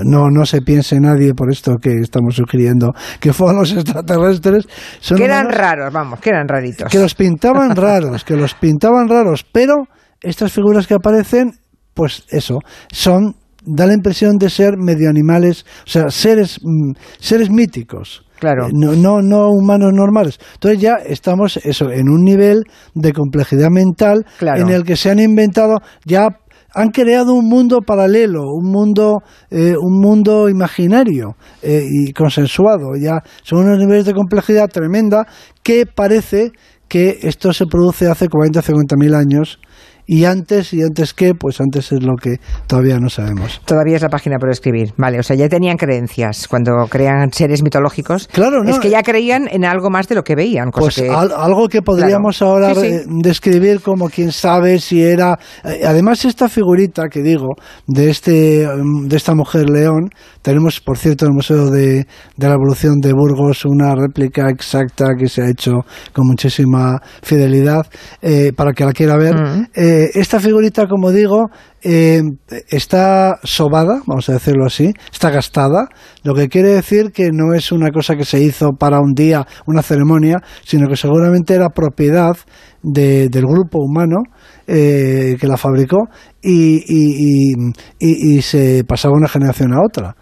no, 0.04 0.30
no 0.30 0.46
se 0.46 0.62
piense 0.62 1.00
nadie 1.00 1.34
por 1.34 1.52
esto 1.52 1.76
que 1.82 1.96
estamos 2.02 2.36
sugiriendo, 2.36 2.94
que 3.20 3.34
fueron 3.34 3.58
los 3.58 3.72
extraterrestres. 3.72 4.68
Son 5.00 5.18
que 5.18 5.26
eran 5.26 5.50
raros, 5.50 5.92
vamos, 5.94 6.20
que 6.20 6.30
eran 6.30 6.48
raritos. 6.48 6.92
Que 6.92 7.00
los 7.00 7.16
pintaban 7.16 7.76
raros, 7.76 8.24
que 8.24 8.36
los 8.36 8.54
pintaban 8.56 9.08
raros, 9.08 9.46
pero 9.52 9.76
estas 10.22 10.52
figuras 10.52 10.88
que 10.88 10.96
aparecen 10.96 11.52
pues 11.96 12.26
eso, 12.30 12.60
son, 12.92 13.36
da 13.66 13.88
la 13.88 13.94
impresión 13.94 14.38
de 14.38 14.52
ser 14.52 14.78
medio 14.78 15.10
animales, 15.10 15.66
o 15.86 15.90
sea, 15.90 16.10
seres, 16.10 16.60
mm, 16.62 16.92
seres 17.20 17.50
míticos. 17.50 18.24
Claro. 18.40 18.68
Eh, 18.68 18.72
no, 18.74 18.94
no, 18.94 19.22
no, 19.22 19.48
humanos 19.50 19.92
normales. 19.94 20.38
Entonces 20.54 20.80
ya 20.80 20.96
estamos 20.96 21.58
eso, 21.58 21.90
en 21.90 22.10
un 22.10 22.24
nivel 22.24 22.66
de 22.94 23.14
complejidad 23.14 23.70
mental 23.72 24.26
en 24.42 24.70
el 24.70 24.84
que 24.84 24.98
se 24.98 25.10
han 25.10 25.20
inventado 25.20 25.78
ya 26.06 26.28
han 26.76 26.90
creado 26.90 27.34
un 27.34 27.48
mundo 27.48 27.80
paralelo, 27.80 28.42
un 28.54 28.70
mundo, 28.70 29.24
eh, 29.50 29.76
un 29.80 30.02
mundo 30.02 30.50
imaginario 30.50 31.38
eh, 31.62 31.82
y 31.90 32.12
consensuado. 32.12 32.98
Ya 33.02 33.24
son 33.44 33.60
unos 33.60 33.80
niveles 33.80 34.04
de 34.04 34.14
complejidad 34.14 34.68
tremenda 34.68 35.26
que 35.64 35.86
parece 35.86 36.52
que 36.90 37.20
esto 37.22 37.54
se 37.54 37.66
produce 37.66 38.08
hace 38.10 38.28
40 38.28 38.60
o 38.60 38.62
50 38.62 38.96
mil 38.98 39.16
años 39.16 39.60
y 40.08 40.26
antes, 40.26 40.74
y 40.74 40.84
antes 40.84 41.14
qué, 41.14 41.34
pues 41.34 41.60
antes 41.60 41.92
es 41.92 42.04
lo 42.04 42.16
que 42.16 42.40
todavía 42.68 43.00
no 43.00 43.10
sabemos. 43.10 43.62
Todavía 43.66 43.96
es 43.96 44.02
la 44.02 44.10
página 44.10 44.38
por 44.38 44.50
escribir. 44.50 44.94
Vale, 44.98 45.20
o 45.20 45.24
sea, 45.24 45.36
ya 45.36 45.50
tenían 45.50 45.78
creencias 45.78 46.48
cuando 46.48 46.88
crean 46.90 47.32
seres 47.32 47.64
mitológicos. 47.64 48.28
Claro, 48.32 48.64
¿no? 48.64 48.70
Es 48.70 48.80
que 48.80 48.90
ya 48.90 49.02
creían 49.02 49.48
en 49.50 49.66
algo 49.66 49.90
más 49.90 50.08
de 50.08 50.16
lo 50.16 50.24
que 50.24 50.36
veían. 50.36 50.70
pues 50.72 51.00
algo 51.00 51.68
que 51.68 51.82
podríamos 51.82 52.42
ahora 52.42 52.74
describir 53.08 53.82
como 53.82 54.10
quién 54.10 54.32
sabe 54.32 54.80
si 54.80 55.04
era. 55.04 55.40
Eh, 55.64 55.82
además, 55.86 56.26
esta 56.26 56.50
figurita 56.50 57.10
que 57.10 57.22
digo, 57.22 57.56
de, 57.88 58.10
este, 58.10 58.68
mm, 58.68 59.08
de 59.08 59.18
esta 59.18 59.34
mujer 59.34 59.70
león, 59.70 60.10
tenemos, 60.46 60.80
por 60.80 61.00
cierto, 61.00 61.26
en 61.26 61.32
el 61.32 61.36
Museo 61.36 61.72
de, 61.72 62.06
de 62.38 62.48
la 62.48 62.54
Evolución 62.54 63.00
de 63.02 63.14
Burgos 63.14 63.66
una 63.66 63.96
réplica 63.96 64.48
exacta 64.48 65.16
que 65.18 65.28
se 65.28 65.42
ha 65.42 65.50
hecho 65.50 65.72
con 66.14 66.28
muchísima 66.28 67.02
fidelidad 67.24 67.88
eh, 68.22 68.52
para 68.56 68.74
que 68.74 68.86
la 68.86 68.94
quiera 68.94 69.18
ver. 69.18 69.34
Mm. 69.34 69.64
Eh, 69.74 69.96
eh, 69.96 70.10
esta 70.14 70.40
figurita, 70.40 70.86
como 70.88 71.12
digo, 71.12 71.50
eh, 71.82 72.22
está 72.70 73.40
sobada, 73.44 74.02
vamos 74.06 74.30
a 74.30 74.34
decirlo 74.34 74.66
así, 74.68 74.94
está 75.12 75.32
gastada, 75.32 75.88
lo 76.24 76.36
que 76.36 76.48
quiere 76.48 76.70
decir 76.70 77.12
que 77.12 77.32
no 77.34 77.56
es 77.56 77.72
una 77.72 77.90
cosa 77.90 78.16
que 78.16 78.24
se 78.24 78.40
hizo 78.40 78.74
para 78.74 79.00
un 79.00 79.14
día, 79.14 79.48
una 79.66 79.82
ceremonia, 79.82 80.44
sino 80.64 80.88
que 80.88 80.96
seguramente 80.96 81.56
era 81.56 81.70
propiedad 81.70 82.38
del 82.84 83.46
grupo 83.46 83.80
humano 83.80 84.18
que 84.66 85.48
la 85.48 85.58
fabricó 85.58 86.08
y, 86.42 87.54
y, 88.00 88.42
se 88.42 88.84
pasaba 88.84 89.16
una 89.16 89.28
generación 89.28 89.74
a 89.74 89.82
otra. 89.86 90.16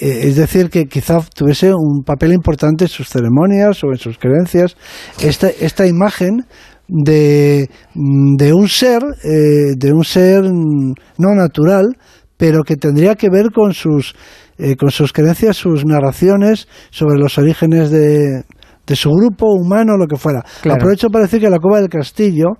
Eh, 0.00 0.28
es 0.28 0.36
decir, 0.36 0.70
que 0.70 0.86
quizá 0.86 1.20
tuviese 1.34 1.74
un 1.74 2.02
papel 2.04 2.32
importante 2.32 2.84
en 2.84 2.88
sus 2.88 3.08
ceremonias 3.08 3.84
o 3.84 3.88
en 3.88 3.98
sus 3.98 4.18
creencias. 4.18 4.74
Esta, 5.20 5.48
esta 5.48 5.86
imagen 5.86 6.46
de, 6.88 7.68
de 7.94 8.52
un 8.54 8.66
ser, 8.68 9.02
eh, 9.22 9.74
de 9.76 9.92
un 9.92 10.04
ser 10.04 10.42
no 10.44 11.34
natural, 11.34 11.98
pero 12.38 12.62
que 12.62 12.76
tendría 12.76 13.14
que 13.14 13.28
ver 13.28 13.50
con 13.54 13.74
sus, 13.74 14.14
eh, 14.56 14.74
con 14.76 14.90
sus 14.90 15.12
creencias, 15.12 15.58
sus 15.58 15.84
narraciones 15.84 16.66
sobre 16.90 17.18
los 17.18 17.36
orígenes 17.36 17.90
de, 17.90 18.44
de 18.86 18.96
su 18.96 19.10
grupo 19.10 19.52
humano, 19.52 19.98
lo 19.98 20.06
que 20.06 20.16
fuera. 20.16 20.42
Aprovecho 20.64 21.08
para 21.10 21.24
decir 21.24 21.40
que 21.40 21.50
la 21.50 21.58
Cueva 21.58 21.80
del 21.80 21.90
Castillo, 21.90 22.54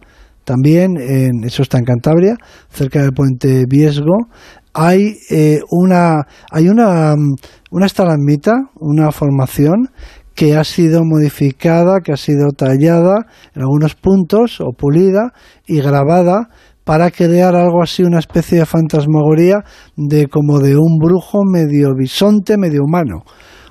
también, 0.50 0.97
en, 0.97 1.45
eso 1.45 1.62
está 1.62 1.78
en 1.78 1.85
Cantabria, 1.85 2.35
cerca 2.71 3.00
del 3.00 3.12
puente 3.12 3.66
Viesgo, 3.69 4.26
hay 4.75 5.14
eh, 5.30 5.61
una 5.71 6.26
hay 6.50 6.69
una, 6.69 7.14
mm, 7.14 7.37
una 7.71 7.87
estalagmita, 7.87 8.54
una 8.80 9.12
formación 9.12 9.90
que 10.35 10.57
ha 10.57 10.64
sido 10.64 11.04
modificada, 11.04 12.00
que 12.00 12.12
ha 12.12 12.16
sido 12.16 12.50
tallada 12.50 13.26
en 13.54 13.62
algunos 13.62 13.95
puntos 13.95 14.61
o 14.61 14.73
pulida 14.76 15.33
y 15.69 15.80
grabada 15.80 16.49
para 16.83 17.12
crear 17.12 17.54
algo 17.54 17.80
así, 17.80 18.02
una 18.02 18.19
especie 18.19 18.59
de 18.59 18.66
fantasmagoría 18.66 19.62
de 19.97 20.26
como 20.26 20.59
de 20.59 20.76
un 20.76 20.99
brujo 20.99 21.42
medio 21.45 21.95
bisonte, 21.95 22.57
medio 22.59 22.80
humano. 22.83 23.23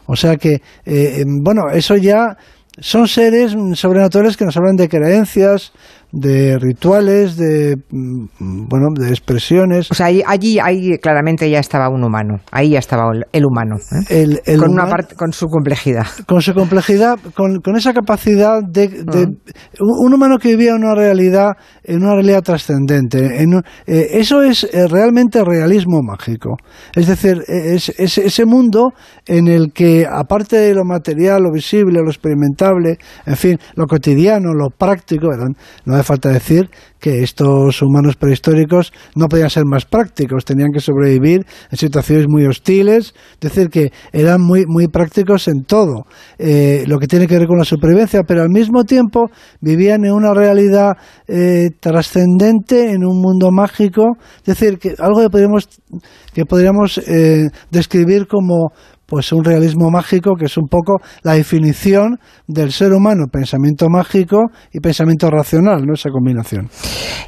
O 0.06 0.16
sea 0.16 0.38
que, 0.38 0.62
eh, 0.86 1.26
bueno, 1.44 1.64
eso 1.74 1.98
ya 1.98 2.38
son 2.80 3.08
seres 3.08 3.56
sobrenaturales 3.74 4.38
que 4.38 4.46
nos 4.46 4.56
hablan 4.58 4.76
de 4.76 4.88
creencias, 4.88 5.74
de 6.12 6.58
rituales, 6.58 7.38
de 7.38 7.78
mm, 7.92 8.68
bueno, 8.68 8.88
de 8.96 9.10
expresiones. 9.10 9.92
O 9.92 9.94
sea, 9.94 10.08
allí, 10.08 10.60
ahí 10.60 10.98
claramente 10.98 11.50
ya 11.50 11.60
estaba 11.60 11.90
un 11.90 12.04
humano, 12.04 12.40
ahí 12.52 12.72
ya 12.72 12.80
estaba 12.80 13.12
el 13.32 13.46
humano, 13.46 13.76
¿eh? 14.10 14.58
con 14.58 14.72
una 14.72 14.88
parte, 14.88 15.16
con 15.16 15.32
su 15.34 15.48
complejidad, 15.48 16.08
con 16.26 16.42
su 16.42 16.54
complejidad, 16.54 17.20
con, 17.36 17.60
con 17.62 17.76
esa 17.76 17.94
capacidad 17.94 18.62
de, 18.64 18.90
un 19.80 20.14
humano 20.14 20.38
que 20.40 20.50
vivía 20.50 20.72
en 20.72 20.84
una 20.84 20.96
realidad, 20.96 21.52
en 21.84 22.04
una 22.04 22.16
realidad 22.16 22.42
trascendente. 22.42 23.42
En, 23.42 23.54
eh, 23.86 24.08
eso 24.14 24.42
es 24.42 24.64
eh, 24.64 24.88
realmente 24.88 25.44
realismo 25.44 26.02
mágico. 26.02 26.58
Es 26.96 27.08
decir, 27.08 27.44
es, 27.48 27.90
es, 27.98 28.18
ese 28.18 28.46
mundo 28.46 28.94
en 29.28 29.48
el 29.48 29.72
que 29.74 30.08
aparte 30.10 30.56
de 30.56 30.74
lo 30.74 30.86
material, 30.86 31.44
lo 31.44 31.52
visible, 31.52 32.02
lo 32.02 32.10
experimentable, 32.10 32.98
en 33.26 33.36
fin, 33.36 33.60
lo 33.76 33.86
cotidiano, 33.86 34.54
lo 34.54 34.70
práctico, 34.70 35.30
no 35.86 35.99
hace 36.00 36.08
falta 36.08 36.30
decir 36.30 36.70
que 37.00 37.24
estos 37.24 37.82
humanos 37.82 38.16
prehistóricos 38.16 38.92
no 39.16 39.28
podían 39.28 39.50
ser 39.50 39.64
más 39.66 39.86
prácticos, 39.86 40.46
tenían 40.46 40.72
que 40.72 40.80
sobrevivir 40.80 41.46
en 41.72 41.78
situaciones 41.78 42.26
muy 42.28 42.46
hostiles, 42.46 43.14
es 43.34 43.40
decir, 43.40 43.70
que 43.70 43.92
eran 44.12 44.42
muy, 44.42 44.66
muy 44.68 44.88
prácticos 44.88 45.48
en 45.48 45.64
todo, 45.64 46.06
eh, 46.38 46.84
lo 46.88 47.00
que 47.00 47.08
tiene 47.08 47.28
que 47.28 47.38
ver 47.38 47.48
con 47.48 47.58
la 47.58 47.66
supervivencia, 47.66 48.24
pero 48.24 48.42
al 48.42 48.50
mismo 48.50 48.84
tiempo 48.84 49.30
vivían 49.62 50.06
en 50.06 50.14
una 50.14 50.34
realidad 50.34 50.94
eh, 51.28 51.70
trascendente, 51.80 52.92
en 52.92 53.06
un 53.06 53.22
mundo 53.22 53.52
mágico, 53.52 54.18
es 54.40 54.46
decir, 54.46 54.78
que 54.80 54.96
algo 55.00 55.22
que 55.22 55.30
podríamos, 55.30 55.68
que 56.34 56.46
podríamos 56.46 56.98
eh, 57.00 57.50
describir 57.72 58.28
como 58.28 58.72
pues 59.10 59.32
un 59.32 59.44
realismo 59.44 59.90
mágico 59.90 60.36
que 60.36 60.46
es 60.46 60.58
un 60.58 60.68
poco 60.68 61.02
la 61.24 61.34
definición 61.34 62.20
del 62.48 62.72
ser 62.72 62.94
humano, 62.94 63.26
pensamiento 63.32 63.90
mágico 63.90 64.50
y 64.72 64.80
pensamiento 64.80 65.30
racional, 65.30 65.86
¿no? 65.86 65.94
Esa 65.94 66.10
combinación. 66.10 66.70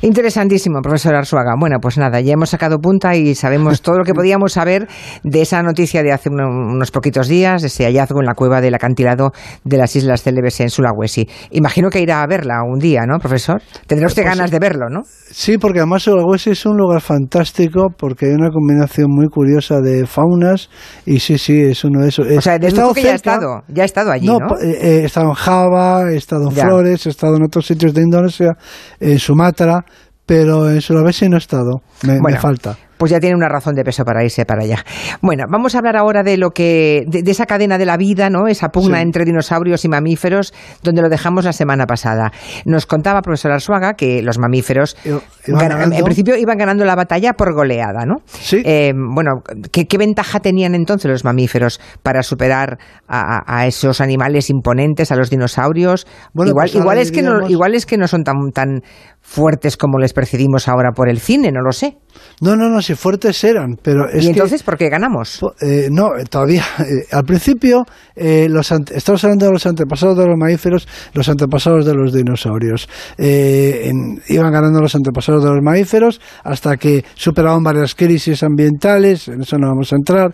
Interesantísimo, 0.01 0.81
profesor 0.81 1.15
Arzuaga. 1.15 1.53
Bueno, 1.59 1.77
pues 1.81 1.97
nada, 1.97 2.21
ya 2.21 2.33
hemos 2.33 2.49
sacado 2.49 2.77
punta 2.79 3.15
y 3.15 3.35
sabemos 3.35 3.81
todo 3.81 3.97
lo 3.97 4.03
que 4.03 4.13
podíamos 4.15 4.53
saber 4.53 4.87
de 5.23 5.41
esa 5.41 5.61
noticia 5.63 6.03
de 6.03 6.11
hace 6.11 6.29
unos 6.29 6.91
poquitos 6.91 7.27
días, 7.27 7.61
de 7.61 7.67
ese 7.67 7.85
hallazgo 7.85 8.19
en 8.19 8.25
la 8.25 8.33
cueva 8.33 8.61
del 8.61 8.75
acantilado 8.75 9.31
de 9.63 9.77
las 9.77 9.95
Islas 9.95 10.23
Célebes 10.23 10.59
en 10.59 10.69
Sulawesi. 10.69 11.27
Imagino 11.51 11.89
que 11.89 12.01
irá 12.01 12.21
a 12.21 12.27
verla 12.27 12.63
un 12.63 12.79
día, 12.79 13.01
¿no, 13.07 13.17
profesor? 13.19 13.61
Tendrá 13.87 14.07
usted 14.07 14.23
pues 14.23 14.35
ganas 14.35 14.51
de 14.51 14.59
verlo, 14.59 14.89
¿no? 14.89 15.01
Sí, 15.03 15.57
porque 15.57 15.79
además 15.79 16.03
Sulawesi 16.03 16.51
es 16.51 16.65
un 16.65 16.77
lugar 16.77 17.01
fantástico 17.01 17.87
porque 17.97 18.27
hay 18.27 18.33
una 18.33 18.49
combinación 18.49 19.07
muy 19.09 19.27
curiosa 19.27 19.79
de 19.81 20.05
faunas 20.05 20.69
y 21.05 21.19
sí, 21.19 21.37
sí, 21.37 21.70
es 21.71 21.83
uno 21.83 22.01
de 22.01 22.09
esos. 22.09 22.27
O 22.27 22.41
sea, 22.41 22.57
desde 22.57 22.81
que 22.93 23.03
ya 23.03 23.11
ha 23.11 23.15
estado, 23.15 23.63
ya 23.67 23.83
ha 23.83 23.85
estado 23.85 24.11
allí, 24.11 24.27
¿no? 24.27 24.37
Eh, 24.59 24.77
eh, 24.81 24.99
he 25.01 25.05
estado 25.05 25.29
en 25.29 25.33
Java, 25.33 26.11
he 26.11 26.17
estado 26.17 26.49
en 26.49 26.55
Flores, 26.55 27.05
he 27.05 27.09
estado 27.09 27.35
en 27.35 27.43
otros 27.43 27.65
sitios 27.65 27.93
de 27.93 28.01
Indonesia, 28.01 28.53
en 28.99 29.19
Sumatra, 29.19 29.83
pero 30.25 30.69
en 30.69 30.81
Sulawesi 30.81 31.27
no 31.29 31.37
he 31.37 31.39
estado, 31.39 31.81
me 32.03 32.37
falta 32.37 32.77
pues 33.01 33.09
ya 33.09 33.19
tiene 33.19 33.35
una 33.35 33.49
razón 33.49 33.73
de 33.73 33.83
peso 33.83 34.05
para 34.05 34.23
irse 34.23 34.45
para 34.45 34.61
allá. 34.61 34.85
Bueno, 35.23 35.45
vamos 35.49 35.73
a 35.73 35.79
hablar 35.79 35.97
ahora 35.97 36.21
de 36.21 36.37
lo 36.37 36.51
que, 36.51 37.03
de, 37.07 37.31
esa 37.31 37.47
cadena 37.47 37.79
de 37.79 37.87
la 37.87 37.97
vida, 37.97 38.29
¿no? 38.29 38.47
Esa 38.47 38.67
pugna 38.67 39.01
entre 39.01 39.25
dinosaurios 39.25 39.83
y 39.85 39.89
mamíferos, 39.89 40.53
donde 40.83 41.01
lo 41.01 41.09
dejamos 41.09 41.45
la 41.45 41.51
semana 41.51 41.87
pasada. 41.87 42.31
Nos 42.63 42.85
contaba 42.85 43.23
profesor 43.23 43.53
Arzuaga 43.53 43.95
que 43.95 44.21
los 44.21 44.37
mamíferos, 44.37 44.95
en 45.03 46.03
principio, 46.03 46.35
iban 46.37 46.59
ganando 46.59 46.85
la 46.85 46.93
batalla 46.93 47.33
por 47.33 47.55
goleada, 47.55 48.05
¿no? 48.05 48.17
Sí. 48.27 48.61
Eh, 48.63 48.93
bueno, 48.95 49.41
¿qué, 49.71 49.97
ventaja 49.97 50.39
tenían 50.39 50.75
entonces 50.75 51.09
los 51.09 51.25
mamíferos 51.25 51.81
para 52.03 52.21
superar 52.21 52.77
a, 53.07 53.65
esos 53.65 53.99
animales 53.99 54.51
imponentes, 54.51 55.11
a 55.11 55.15
los 55.15 55.31
dinosaurios? 55.31 56.05
igual, 56.35 56.53
pues 56.53 56.75
igual 56.75 56.99
es 56.99 57.11
que 57.11 57.23
no, 57.23 57.49
igual 57.49 57.73
es 57.73 57.87
que 57.87 57.97
no 57.97 58.07
son 58.07 58.21
tan, 58.21 58.51
tan 58.53 58.81
fuertes 59.21 59.75
como 59.75 59.97
les 59.97 60.13
percibimos 60.13 60.67
ahora 60.67 60.91
por 60.91 61.09
el 61.09 61.19
cine, 61.19 61.51
no 61.51 61.61
lo 61.61 61.71
sé. 61.71 61.97
No, 62.41 62.55
no, 62.55 62.69
no, 62.69 62.81
si 62.91 62.95
fuertes 62.95 63.43
eran, 63.43 63.77
pero 63.81 64.09
es 64.09 64.25
¿Y 64.25 64.27
entonces 64.27 64.63
por 64.63 64.77
qué 64.77 64.89
ganamos? 64.89 65.39
Eh, 65.61 65.87
no, 65.89 66.09
todavía. 66.29 66.65
Eh, 66.79 67.05
al 67.11 67.23
principio, 67.23 67.85
eh, 68.15 68.47
los 68.49 68.69
estamos 68.71 69.23
hablando 69.23 69.45
de 69.45 69.51
los 69.53 69.65
antepasados 69.65 70.17
de 70.17 70.25
los 70.25 70.37
mamíferos, 70.37 70.87
los 71.13 71.29
antepasados 71.29 71.85
de 71.85 71.93
los 71.93 72.13
dinosaurios. 72.13 72.89
iban 73.17 74.51
ganando 74.51 74.81
los 74.81 74.95
antepasados 74.95 75.43
de 75.43 75.49
los 75.51 75.61
mamíferos 75.63 76.19
hasta 76.43 76.75
que 76.75 77.05
superaban 77.15 77.63
varias 77.63 77.95
crisis 77.95 78.43
ambientales, 78.43 79.27
en 79.27 79.41
eso 79.41 79.57
no 79.57 79.67
vamos 79.67 79.93
a 79.93 79.95
entrar, 79.95 80.33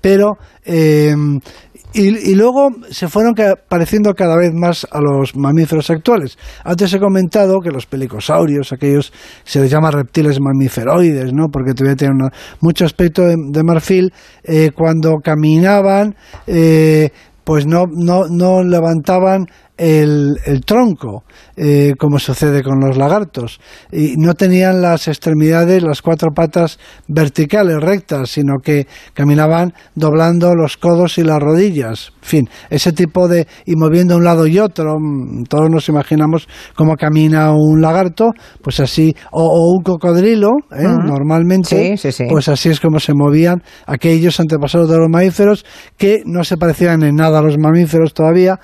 pero 0.00 0.38
y, 1.94 2.34
luego 2.34 2.68
se 2.90 3.08
fueron 3.08 3.34
pareciendo 3.68 4.12
cada 4.14 4.36
vez 4.36 4.52
más 4.52 4.86
a 4.90 5.00
los 5.00 5.34
mamíferos 5.34 5.90
actuales. 5.90 6.38
Antes 6.64 6.92
he 6.92 7.00
comentado 7.00 7.60
que 7.60 7.70
los 7.70 7.86
pelicosaurios, 7.86 8.72
aquellos 8.72 9.12
se 9.44 9.60
les 9.60 9.70
llama 9.70 9.90
reptiles 9.90 10.38
mamíferoides, 10.40 11.32
¿no? 11.32 11.48
porque 11.50 11.72
todavía 11.72 11.96
tienen 11.96 12.28
mucho 12.60 12.84
aspecto 12.84 13.22
de, 13.26 13.62
marfil, 13.64 14.12
eh, 14.44 14.70
cuando 14.74 15.16
caminaban, 15.22 16.14
eh, 16.46 17.10
pues 17.44 17.66
no, 17.66 17.84
no, 17.90 18.28
no 18.28 18.62
levantaban 18.62 19.46
el, 19.78 20.36
el 20.44 20.64
tronco, 20.64 21.24
eh, 21.56 21.94
como 21.98 22.18
sucede 22.18 22.62
con 22.62 22.80
los 22.80 22.98
lagartos, 22.98 23.60
y 23.92 24.14
no 24.16 24.34
tenían 24.34 24.82
las 24.82 25.08
extremidades, 25.08 25.82
las 25.82 26.02
cuatro 26.02 26.32
patas 26.34 26.78
verticales, 27.06 27.76
rectas, 27.80 28.30
sino 28.30 28.58
que 28.62 28.86
caminaban 29.14 29.72
doblando 29.94 30.54
los 30.54 30.76
codos 30.76 31.16
y 31.18 31.22
las 31.22 31.38
rodillas. 31.38 32.12
En 32.22 32.28
fin, 32.28 32.50
ese 32.68 32.92
tipo 32.92 33.28
de. 33.28 33.46
y 33.64 33.76
moviendo 33.76 34.16
un 34.16 34.24
lado 34.24 34.46
y 34.46 34.58
otro. 34.58 34.96
Mm, 34.98 35.44
todos 35.44 35.70
nos 35.70 35.88
imaginamos 35.88 36.48
cómo 36.74 36.96
camina 36.96 37.52
un 37.52 37.80
lagarto, 37.80 38.32
pues 38.62 38.80
así, 38.80 39.14
o, 39.30 39.74
un 39.76 39.82
cocodrilo, 39.82 40.50
¿eh? 40.72 40.82
normalmente, 40.82 41.94
pues 42.28 42.48
así 42.48 42.68
es 42.68 42.80
como 42.80 42.98
se 42.98 43.14
movían 43.14 43.62
aquellos 43.86 44.40
antepasados 44.40 44.90
de 44.90 44.98
los 44.98 45.08
mamíferos 45.08 45.64
que 45.96 46.22
no 46.24 46.44
se 46.44 46.56
parecían 46.56 47.02
en 47.02 47.14
nada 47.14 47.38
a 47.38 47.42
los 47.42 47.58
mamíferos 47.58 48.12
todavía, 48.12 48.58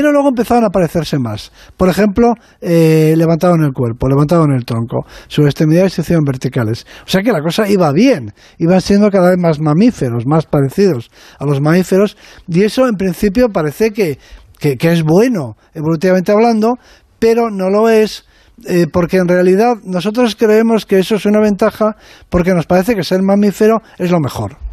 pero 0.00 0.12
luego 0.12 0.28
empezaron 0.28 0.64
a 0.64 0.70
parecerse 0.70 1.18
más. 1.18 1.50
Por 1.76 1.88
ejemplo, 1.88 2.34
eh, 2.60 3.14
levantaban 3.16 3.62
el 3.62 3.72
cuerpo, 3.72 4.08
levantaban 4.08 4.52
el 4.52 4.64
tronco, 4.64 5.04
sus 5.26 5.44
extremidades 5.44 5.94
se 5.94 6.02
hicieron 6.02 6.22
verticales. 6.24 6.86
O 7.04 7.08
sea 7.08 7.20
que 7.20 7.32
la 7.32 7.42
cosa 7.42 7.68
iba 7.68 7.90
bien, 7.90 8.32
iban 8.58 8.80
siendo 8.80 9.10
cada 9.10 9.30
vez 9.30 9.38
más 9.38 9.58
mamíferos, 9.58 10.22
más 10.24 10.46
parecidos 10.46 11.10
a 11.40 11.46
los 11.46 11.60
mamíferos, 11.60 12.16
y 12.46 12.62
eso 12.62 12.86
en 12.86 12.94
principio 12.94 13.48
parece 13.48 13.90
que, 13.90 14.20
que, 14.60 14.78
es 14.80 15.02
bueno, 15.02 15.56
evolutivamente 15.74 16.30
hablando, 16.30 16.74
pero 17.18 17.50
no 17.50 17.68
lo 17.68 17.88
es 17.88 18.24
eh, 18.68 18.86
porque 18.92 19.16
en 19.16 19.26
realidad 19.26 19.78
nosotros 19.82 20.36
creemos 20.36 20.86
que 20.86 21.00
eso 21.00 21.16
es 21.16 21.26
una 21.26 21.40
ventaja 21.40 21.96
porque 22.28 22.54
nos 22.54 22.66
parece 22.66 22.94
que 22.94 23.02
ser 23.02 23.20
mamífero 23.22 23.82
es 23.98 24.12
lo 24.12 24.20
mejor. 24.20 24.67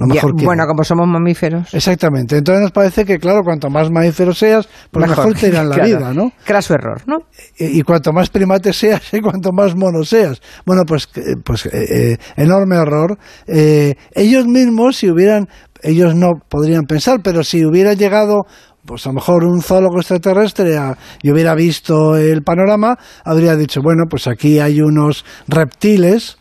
Lo 0.00 0.14
mejor 0.14 0.32
Bueno, 0.42 0.66
como 0.66 0.82
somos 0.82 1.06
mamíferos. 1.06 1.72
Exactamente. 1.74 2.38
Entonces 2.38 2.62
nos 2.62 2.72
parece 2.72 3.04
que, 3.04 3.18
claro, 3.18 3.42
cuanto 3.42 3.68
más 3.68 3.90
mamífero 3.90 4.32
seas, 4.32 4.68
pues 4.90 5.08
mejor, 5.08 5.34
te 5.34 5.48
irá 5.48 5.62
la 5.62 5.76
vida, 5.84 6.12
¿no? 6.14 6.32
Craso 6.44 6.74
error, 6.74 7.02
¿no? 7.06 7.18
Y, 7.58 7.82
cuanto 7.82 8.12
más 8.12 8.30
primate 8.30 8.72
seas 8.72 9.02
y 9.12 9.20
cuanto 9.20 9.52
más 9.52 9.76
mono 9.76 10.02
seas. 10.02 10.40
Bueno, 10.64 10.82
pues, 10.86 11.08
eh, 11.16 11.36
pues 11.44 11.66
eh, 11.66 12.16
enorme 12.36 12.76
error. 12.76 13.18
ellos 13.46 14.46
mismos, 14.46 14.96
si 14.96 15.10
hubieran, 15.10 15.48
ellos 15.82 16.14
no 16.14 16.30
podrían 16.48 16.84
pensar, 16.84 17.20
pero 17.22 17.44
si 17.44 17.64
hubiera 17.64 17.94
llegado 17.94 18.46
pues 18.86 19.06
a 19.06 19.10
lo 19.10 19.16
mejor 19.16 19.44
un 19.44 19.60
zoólogo 19.60 19.98
extraterrestre 19.98 20.76
y 21.22 21.30
hubiera 21.30 21.54
visto 21.54 22.16
el 22.16 22.42
panorama, 22.42 22.96
habría 23.24 23.54
dicho, 23.54 23.82
bueno, 23.82 24.04
pues 24.08 24.26
aquí 24.26 24.58
hay 24.58 24.80
unos 24.80 25.24
reptiles 25.46 26.39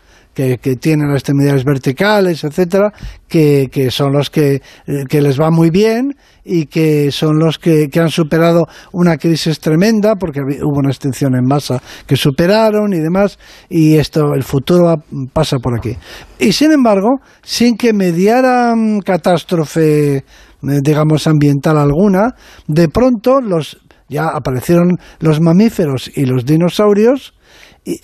que, 0.58 0.76
tienen 0.76 1.08
las 1.08 1.18
extremidades 1.18 1.64
verticales, 1.64 2.44
etcétera, 2.44 2.92
que, 3.28 3.68
que 3.72 3.92
son 3.92 4.14
los 4.14 4.30
que, 4.30 4.62
que, 5.10 5.22
les 5.22 5.40
va 5.40 5.52
muy 5.52 5.70
bien 5.70 6.16
y 6.46 6.66
que 6.68 7.12
son 7.12 7.40
los 7.40 7.60
que, 7.60 7.90
que, 7.90 8.00
han 8.00 8.10
superado 8.10 8.66
una 8.94 9.18
crisis 9.18 9.60
tremenda 9.60 10.16
porque 10.16 10.40
hubo 10.40 10.80
una 10.80 10.90
extinción 10.90 11.36
en 11.36 11.46
masa 11.46 11.82
que 12.08 12.16
superaron 12.16 12.94
y 12.94 13.00
demás 13.00 13.38
y 13.70 13.96
esto 13.98 14.34
el 14.34 14.44
futuro 14.44 14.96
pasa 15.34 15.58
por 15.58 15.78
aquí. 15.78 15.98
Y 16.40 16.54
sin 16.54 16.72
embargo 16.72 17.20
sin 17.44 17.76
que 17.76 17.94
mediara 17.94 18.74
catástrofe 19.04 20.24
eh, 20.62 20.82
digamos, 20.84 21.26
ambiental 21.26 21.78
alguna, 21.78 22.36
de 22.68 22.90
pronto 22.90 23.40
los, 23.40 23.78
ya 24.10 24.28
aparecieron 24.28 24.98
los 25.20 25.40
mamíferos 25.40 26.12
y 26.14 26.26
los 26.26 26.46
dinosaurios 26.46 27.34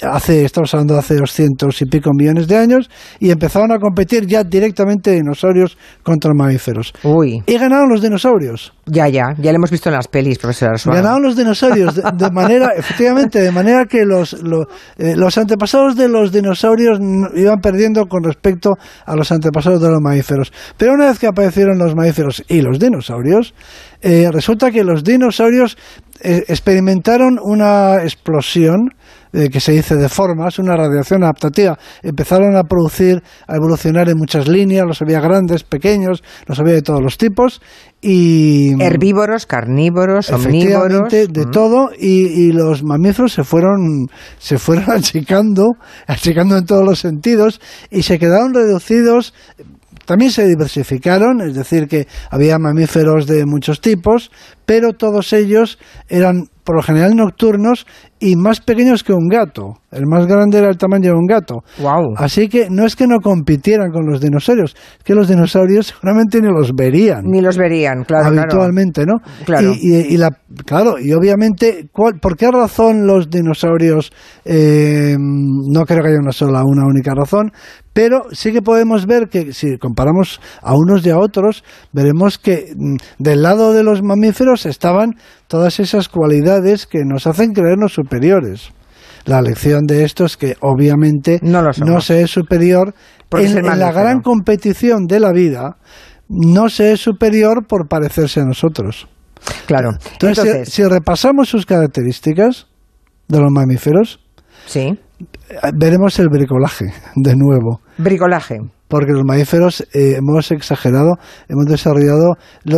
hace, 0.02 0.46
estamos 0.46 0.74
hablando 0.74 0.94
de 0.94 1.00
hace 1.00 1.16
doscientos 1.16 1.82
y 1.82 1.86
pico 1.86 2.12
millones 2.14 2.48
de 2.48 2.58
años, 2.58 2.90
y 3.20 3.32
empezaron 3.32 3.72
a 3.72 3.80
competir 3.80 4.26
ya 4.26 4.44
directamente 4.44 5.12
dinosaurios 5.12 5.78
contra 6.04 6.34
mamíferos. 6.34 6.94
Uy. 7.04 7.44
Y 7.46 7.58
ganaron 7.58 7.90
los 7.90 8.02
dinosaurios. 8.02 8.74
Ya, 8.86 9.08
ya, 9.08 9.34
ya 9.38 9.52
lo 9.52 9.58
hemos 9.58 9.72
visto 9.72 9.90
en 9.90 9.96
las 9.96 10.08
pelis, 10.08 10.38
profesor 10.38 10.76
Ganaron 10.86 11.24
los 11.24 11.36
dinosaurios, 11.36 11.96
de, 11.96 12.32
manera, 12.32 12.70
efectivamente, 12.78 13.42
de 13.42 13.52
manera 13.52 13.86
que 13.86 14.06
los, 14.06 14.34
eh, 14.34 15.16
los, 15.16 15.38
antepasados 15.38 15.96
de 15.96 16.08
los 16.08 16.32
dinosaurios 16.32 17.00
iban 17.36 17.60
perdiendo 17.62 18.06
con 18.06 18.24
respecto 18.24 18.74
a 19.06 19.16
los 19.16 19.32
antepasados 19.32 19.82
de 19.82 19.90
los 19.90 20.02
mamíferos. 20.02 20.52
Pero 20.78 20.94
una 20.94 21.08
vez 21.08 21.20
que 21.20 21.28
aparecieron 21.28 21.78
los 21.78 21.96
mamíferos 21.96 22.44
y 22.48 22.62
los 22.62 22.80
dinosaurios, 22.80 23.54
eh, 24.02 24.30
resulta 24.32 24.72
que 24.72 24.84
los 24.84 25.04
dinosaurios 25.04 25.78
eh, 26.22 26.44
experimentaron 26.48 27.40
una 27.42 28.04
explosión 28.04 28.90
eh, 29.36 29.50
que 29.50 29.60
se 29.60 29.74
dice 29.74 29.98
de 29.98 30.08
formas, 30.08 30.60
una 30.60 30.78
radiación 30.78 31.24
adaptativa. 31.24 31.78
Empezaron 32.02 32.56
a 32.56 32.64
producir, 32.64 33.22
a 33.48 33.58
evolucionar 33.58 34.08
en 34.08 34.18
muchas 34.18 34.48
líneas, 34.48 34.86
los 34.88 35.02
había 35.02 35.20
grandes, 35.20 35.64
pequeños, 35.64 36.24
los 36.46 36.58
había 36.58 36.76
de 36.76 36.82
todos 36.82 37.02
los 37.02 37.18
tipos. 37.18 37.62
Y, 38.02 38.82
Herbívoros, 38.82 39.46
carnívoros, 39.46 40.32
omnívoros. 40.32 41.12
de 41.12 41.28
mm. 41.28 41.52
todo, 41.52 41.90
y, 42.00 42.54
los 42.54 42.84
mamíferos 42.84 43.34
se 43.34 43.44
fueron, 43.44 44.08
se 44.38 44.58
fueron 44.58 44.90
achicando, 44.92 45.74
achicando 46.08 46.58
en 46.58 46.66
todos 46.66 46.86
los 46.86 47.00
sentidos, 47.00 47.60
y 47.92 48.04
se 48.04 48.18
quedaron 48.18 48.54
reducidos 48.54 49.34
también 50.06 50.30
se 50.30 50.46
diversificaron, 50.46 51.42
es 51.42 51.56
decir, 51.56 51.88
que 51.88 52.08
había 52.30 52.60
mamíferos 52.60 53.26
de 53.26 53.44
muchos 53.48 53.82
tipos, 53.82 54.30
pero 54.68 54.94
todos 54.94 55.34
ellos 55.34 55.80
eran 56.08 56.48
por 56.64 56.76
lo 56.76 56.84
general 56.84 57.16
nocturnos 57.16 57.86
y 58.20 58.36
más 58.36 58.62
pequeños 58.62 59.04
que 59.04 59.14
un 59.14 59.28
gato. 59.28 59.74
El 59.92 60.08
más 60.08 60.26
grande 60.28 60.58
era 60.58 60.70
el 60.70 60.78
tamaño 60.78 61.12
de 61.12 61.18
un 61.18 61.26
gato. 61.26 61.64
Wow. 61.80 62.16
Así 62.18 62.48
que 62.50 62.70
no 62.70 62.86
es 62.86 62.96
que 62.96 63.08
no 63.08 63.20
compitieran 63.20 63.92
con 63.92 64.06
los 64.06 64.20
dinosaurios, 64.22 64.76
es 64.98 65.04
que 65.04 65.14
los 65.14 65.28
dinosaurios 65.28 65.88
seguramente 65.88 66.42
ni 66.42 66.48
los 66.48 66.72
verían. 66.74 67.22
Ni 67.24 67.42
los 67.42 67.58
verían, 67.58 68.04
claro. 68.04 68.28
Habitualmente, 68.28 69.06
¿no? 69.06 69.16
Claro. 69.46 69.74
Y, 69.74 70.18
la, 70.18 70.32
claro, 70.66 70.96
y 71.00 71.14
obviamente, 71.14 71.90
¿por 71.94 72.38
qué 72.38 72.50
razón 72.52 73.08
los 73.08 73.30
dinosaurios? 73.30 74.12
Eh, 74.44 75.16
no 75.18 75.86
creo 75.86 76.04
que 76.04 76.10
haya 76.10 76.20
una 76.20 76.32
sola, 76.32 76.62
una 76.66 76.86
única 76.86 77.14
razón, 77.14 77.52
pero 77.96 78.26
sí 78.34 78.52
que 78.52 78.62
podemos 78.62 79.06
ver 79.06 79.30
que 79.30 79.54
si 79.54 79.78
comparamos 79.78 80.42
a 80.62 80.76
unos 80.76 81.06
y 81.06 81.12
a 81.12 81.18
otros, 81.18 81.64
veremos 81.94 82.38
que 82.38 82.74
mm, 82.76 82.96
del 83.20 83.42
lado 83.42 83.72
de 83.72 83.84
los 83.84 84.04
mamíferos 84.04 84.66
estaban 84.66 85.16
todas 85.48 85.80
esas 85.80 86.10
cualidades 86.10 86.88
que 86.88 87.06
nos 87.06 87.26
hacen 87.26 87.54
creernos 87.54 87.94
superiores. 88.06 88.72
La 89.26 89.42
lección 89.42 89.86
de 89.88 90.04
esto 90.04 90.26
es 90.26 90.38
que 90.38 90.56
obviamente 90.62 91.40
no, 91.42 92.02
se 92.02 92.22
es 92.22 92.30
superior 92.30 92.94
en, 93.32 93.66
la 93.66 93.92
gran 93.92 94.22
competición 94.22 95.08
de 95.08 95.20
la 95.20 95.32
vida, 95.32 95.78
no 96.30 96.70
se 96.70 96.92
es 96.92 97.02
superior 97.02 97.66
por 97.68 97.88
parecerse 97.88 98.42
a 98.42 98.46
nosotros. 98.46 99.08
Claro. 99.66 99.92
Entonces, 100.14 100.70
Si, 100.70 100.84
repasamos 100.84 101.50
sus 101.50 101.66
características 101.66 102.68
de 103.28 103.40
los 103.40 103.52
mamíferos, 103.52 104.20
sí. 104.68 105.00
veremos 105.74 106.20
el 106.20 106.30
bricolaje 106.30 106.86
de 107.16 107.36
nuevo. 107.36 107.82
Bricolaje. 107.98 108.60
Porque 108.88 109.14
los 109.14 109.24
mamíferos 109.26 109.82
eh, 109.94 110.18
hemos 110.18 110.52
exagerado, 110.52 111.16
hemos 111.50 111.66
desarrollado, 111.66 112.36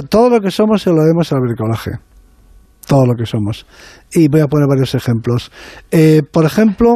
todo 0.10 0.30
lo 0.30 0.40
que 0.40 0.52
somos 0.52 0.82
se 0.82 0.92
lo 0.92 1.02
debemos 1.02 1.34
al 1.34 1.42
bricolaje 1.42 2.07
todo 2.88 3.06
lo 3.06 3.16
que 3.16 3.26
somos. 3.26 3.66
Y 4.12 4.28
voy 4.30 4.42
a 4.42 4.48
poner 4.48 4.68
varios 4.68 4.96
ejemplos. 4.96 5.52
Eh, 5.92 6.22
por 6.32 6.46
ejemplo, 6.46 6.96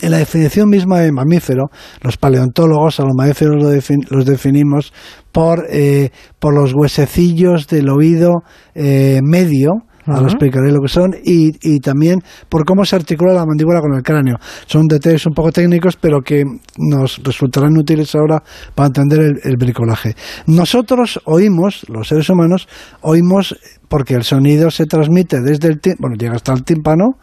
en 0.00 0.10
la 0.10 0.18
definición 0.18 0.68
misma 0.68 1.00
de 1.00 1.12
mamífero, 1.12 1.70
los 2.02 2.16
paleontólogos 2.16 3.00
a 3.00 3.04
los 3.04 3.14
mamíferos 3.16 3.62
los 4.10 4.24
definimos 4.24 4.92
por, 5.32 5.66
eh, 5.70 6.10
por 6.38 6.54
los 6.54 6.72
huesecillos 6.74 7.66
del 7.66 7.88
oído 7.88 8.42
eh, 8.74 9.20
medio, 9.22 9.82
ahora 10.06 10.26
explicaré 10.26 10.70
lo 10.70 10.80
que 10.80 10.88
son, 10.88 11.14
y, 11.24 11.52
y, 11.62 11.80
también 11.80 12.20
por 12.48 12.64
cómo 12.64 12.84
se 12.84 12.96
articula 12.96 13.32
la 13.32 13.44
mandíbula 13.46 13.80
con 13.80 13.94
el 13.94 14.02
cráneo. 14.02 14.36
Son 14.66 14.86
detalles 14.86 15.26
un 15.26 15.34
poco 15.34 15.52
técnicos, 15.52 15.96
pero 15.96 16.20
que 16.20 16.44
nos 16.78 17.22
resultarán 17.22 17.76
útiles 17.76 18.14
ahora 18.14 18.42
para 18.74 18.88
entender 18.88 19.20
el, 19.20 19.40
el 19.44 19.56
bricolaje. 19.56 20.14
Nosotros 20.46 21.20
oímos, 21.24 21.84
los 21.88 22.08
seres 22.08 22.28
humanos, 22.30 22.68
oímos 23.02 23.56
porque 23.88 24.14
el 24.14 24.22
sonido 24.22 24.70
se 24.70 24.86
transmite 24.86 25.40
desde 25.40 25.68
el 25.68 25.80
bueno, 25.98 26.16
llega 26.16 26.36
hasta 26.36 26.52
el 26.52 26.62
tímpano 26.62 27.16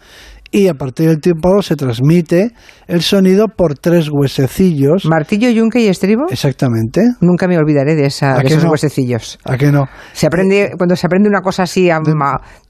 y 0.51 0.67
a 0.67 0.73
partir 0.73 1.09
del 1.09 1.19
tímpano 1.19 1.61
se 1.61 1.75
transmite 1.75 2.51
el 2.87 3.01
sonido 3.01 3.47
por 3.47 3.77
tres 3.77 4.09
huesecillos. 4.11 5.05
¿Martillo, 5.05 5.49
yunque 5.49 5.81
y 5.81 5.87
estribo? 5.87 6.25
Exactamente. 6.29 7.01
Nunca 7.21 7.47
me 7.47 7.57
olvidaré 7.57 7.95
de, 7.95 8.05
esa, 8.05 8.41
esos 8.41 8.63
huesecillos. 8.65 9.39
¿A 9.43 9.57
qué 9.57 9.71
no? 9.71 9.85
Se 10.13 10.27
aprende, 10.27 10.71
cuando 10.77 10.95
se 10.95 11.07
aprende 11.07 11.29
una 11.29 11.41
cosa 11.41 11.63
así 11.63 11.89
a, 11.89 11.99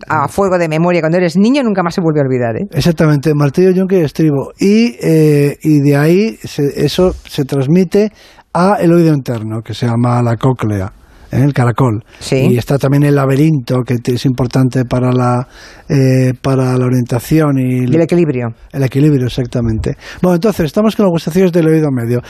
a, 0.08 0.28
fuego 0.28 0.58
de 0.58 0.68
memoria, 0.68 1.02
cuando 1.02 1.18
eres 1.18 1.38
niño, 1.38 1.64
nunca 1.64 1.84
más 1.84 1.94
se 1.96 2.02
vuelve 2.02 2.22
a 2.22 2.24
olvidar. 2.24 2.56
¿eh? 2.56 2.68
Exactamente, 2.72 3.34
martillo, 3.36 3.72
yunque 3.72 4.00
y 4.00 4.02
estribo. 4.02 4.52
Y, 4.60 4.96
eh, 5.02 5.58
y 5.62 5.80
de 5.82 5.96
ahí 5.96 6.38
eso 6.76 7.14
se 7.14 7.46
transmite 7.46 8.12
a 8.54 8.78
el 8.80 8.92
oído 8.92 9.14
interno, 9.14 9.62
que 9.62 9.74
se 9.74 9.86
llama 9.86 10.22
la 10.24 10.36
cóclea. 10.36 10.92
¿Eh? 11.32 11.44
el 11.44 11.54
caracol. 11.54 12.04
Y 12.32 12.58
está 12.58 12.78
también 12.78 13.04
el 13.04 13.16
laberinto, 13.16 13.82
que 13.84 13.98
es 14.04 14.26
importante 14.26 14.86
para 14.86 15.12
la, 15.12 15.48
eh, 15.90 16.34
para 16.42 16.78
la 16.78 16.86
orientación 16.86 17.58
y, 17.60 17.86
el 17.86 18.02
equilibrio. 18.02 18.50
El 18.72 18.84
equilibrio, 18.84 19.28
exactamente. 19.28 19.96
Bueno, 20.22 20.36
entonces, 20.36 20.66
estamos 20.66 20.96
con 20.96 21.06
los 21.06 21.14
huesecillos 21.14 21.52
del 21.52 21.68
oído 21.68 21.90
medio. 21.92 22.22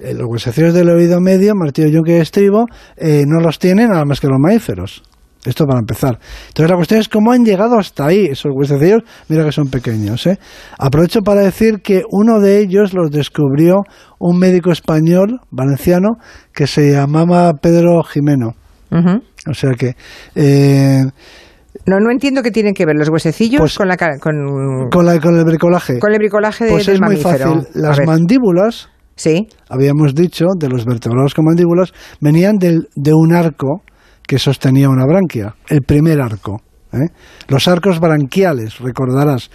Eh, 0.00 0.14
los 0.14 0.26
huesecillos 0.28 0.74
del 0.74 0.88
oído 0.88 1.20
medio, 1.20 1.54
martillo, 1.54 1.88
yunque 1.88 2.18
y 2.18 2.20
estribo, 2.20 2.66
no 3.26 3.40
los 3.40 3.58
tienen 3.58 3.88
nada 3.90 4.04
más 4.04 4.20
que 4.20 4.26
los 4.26 4.38
mamíferos. 4.38 5.02
Esto 5.44 5.66
para 5.66 5.80
empezar. 5.80 6.20
Entonces 6.48 6.70
la 6.70 6.76
cuestión 6.76 7.00
es 7.00 7.08
cómo 7.08 7.32
han 7.32 7.44
llegado 7.44 7.76
hasta 7.76 8.06
ahí 8.06 8.26
esos 8.26 8.52
huesecillos. 8.54 9.02
Mira 9.28 9.44
que 9.44 9.50
son 9.50 9.68
pequeños. 9.68 10.24
¿eh? 10.26 10.38
Aprovecho 10.78 11.20
para 11.22 11.40
decir 11.40 11.80
que 11.82 12.02
uno 12.10 12.38
de 12.38 12.60
ellos 12.60 12.94
los 12.94 13.10
descubrió 13.10 13.82
un 14.20 14.38
médico 14.38 14.70
español, 14.70 15.40
valenciano, 15.50 16.10
que 16.54 16.68
se 16.68 16.92
llamaba 16.92 17.54
Pedro 17.54 18.02
Jimeno. 18.04 18.54
O 19.48 19.54
sea 19.54 19.72
que... 19.72 19.96
Eh, 20.36 21.02
no, 21.86 21.98
no 21.98 22.12
entiendo 22.12 22.42
qué 22.42 22.52
tienen 22.52 22.74
que 22.74 22.86
ver 22.86 22.94
los 22.96 23.08
huesecillos 23.08 23.58
pues 23.58 23.76
con, 23.76 23.88
la, 23.88 23.96
con, 23.96 24.90
con, 24.90 25.08
el 25.08 25.44
bricolaje. 25.44 25.98
Con 25.98 26.12
el 26.12 26.18
bricolaje 26.18 26.66
de, 26.66 26.70
pues 26.70 26.86
es 26.86 27.00
muy 27.00 27.16
fácil. 27.16 27.66
Las 27.74 27.98
mandíbulas, 28.06 28.90
sí. 29.16 29.48
habíamos 29.68 30.14
dicho, 30.14 30.46
de 30.56 30.68
los 30.68 30.84
vertebrados 30.84 31.34
con 31.34 31.46
mandíbulas, 31.46 31.92
venían 32.20 32.58
del, 32.58 32.88
de 32.94 33.14
un 33.14 33.34
arco 33.34 33.82
que 34.26 34.38
sostenía 34.38 34.88
una 34.88 35.04
branquia, 35.06 35.54
el 35.68 35.82
primer 35.82 36.20
arco. 36.20 36.60
¿eh? 36.92 37.08
Los 37.48 37.68
arcos 37.68 38.00
branquiales, 38.00 38.78
recordarás, 38.78 39.50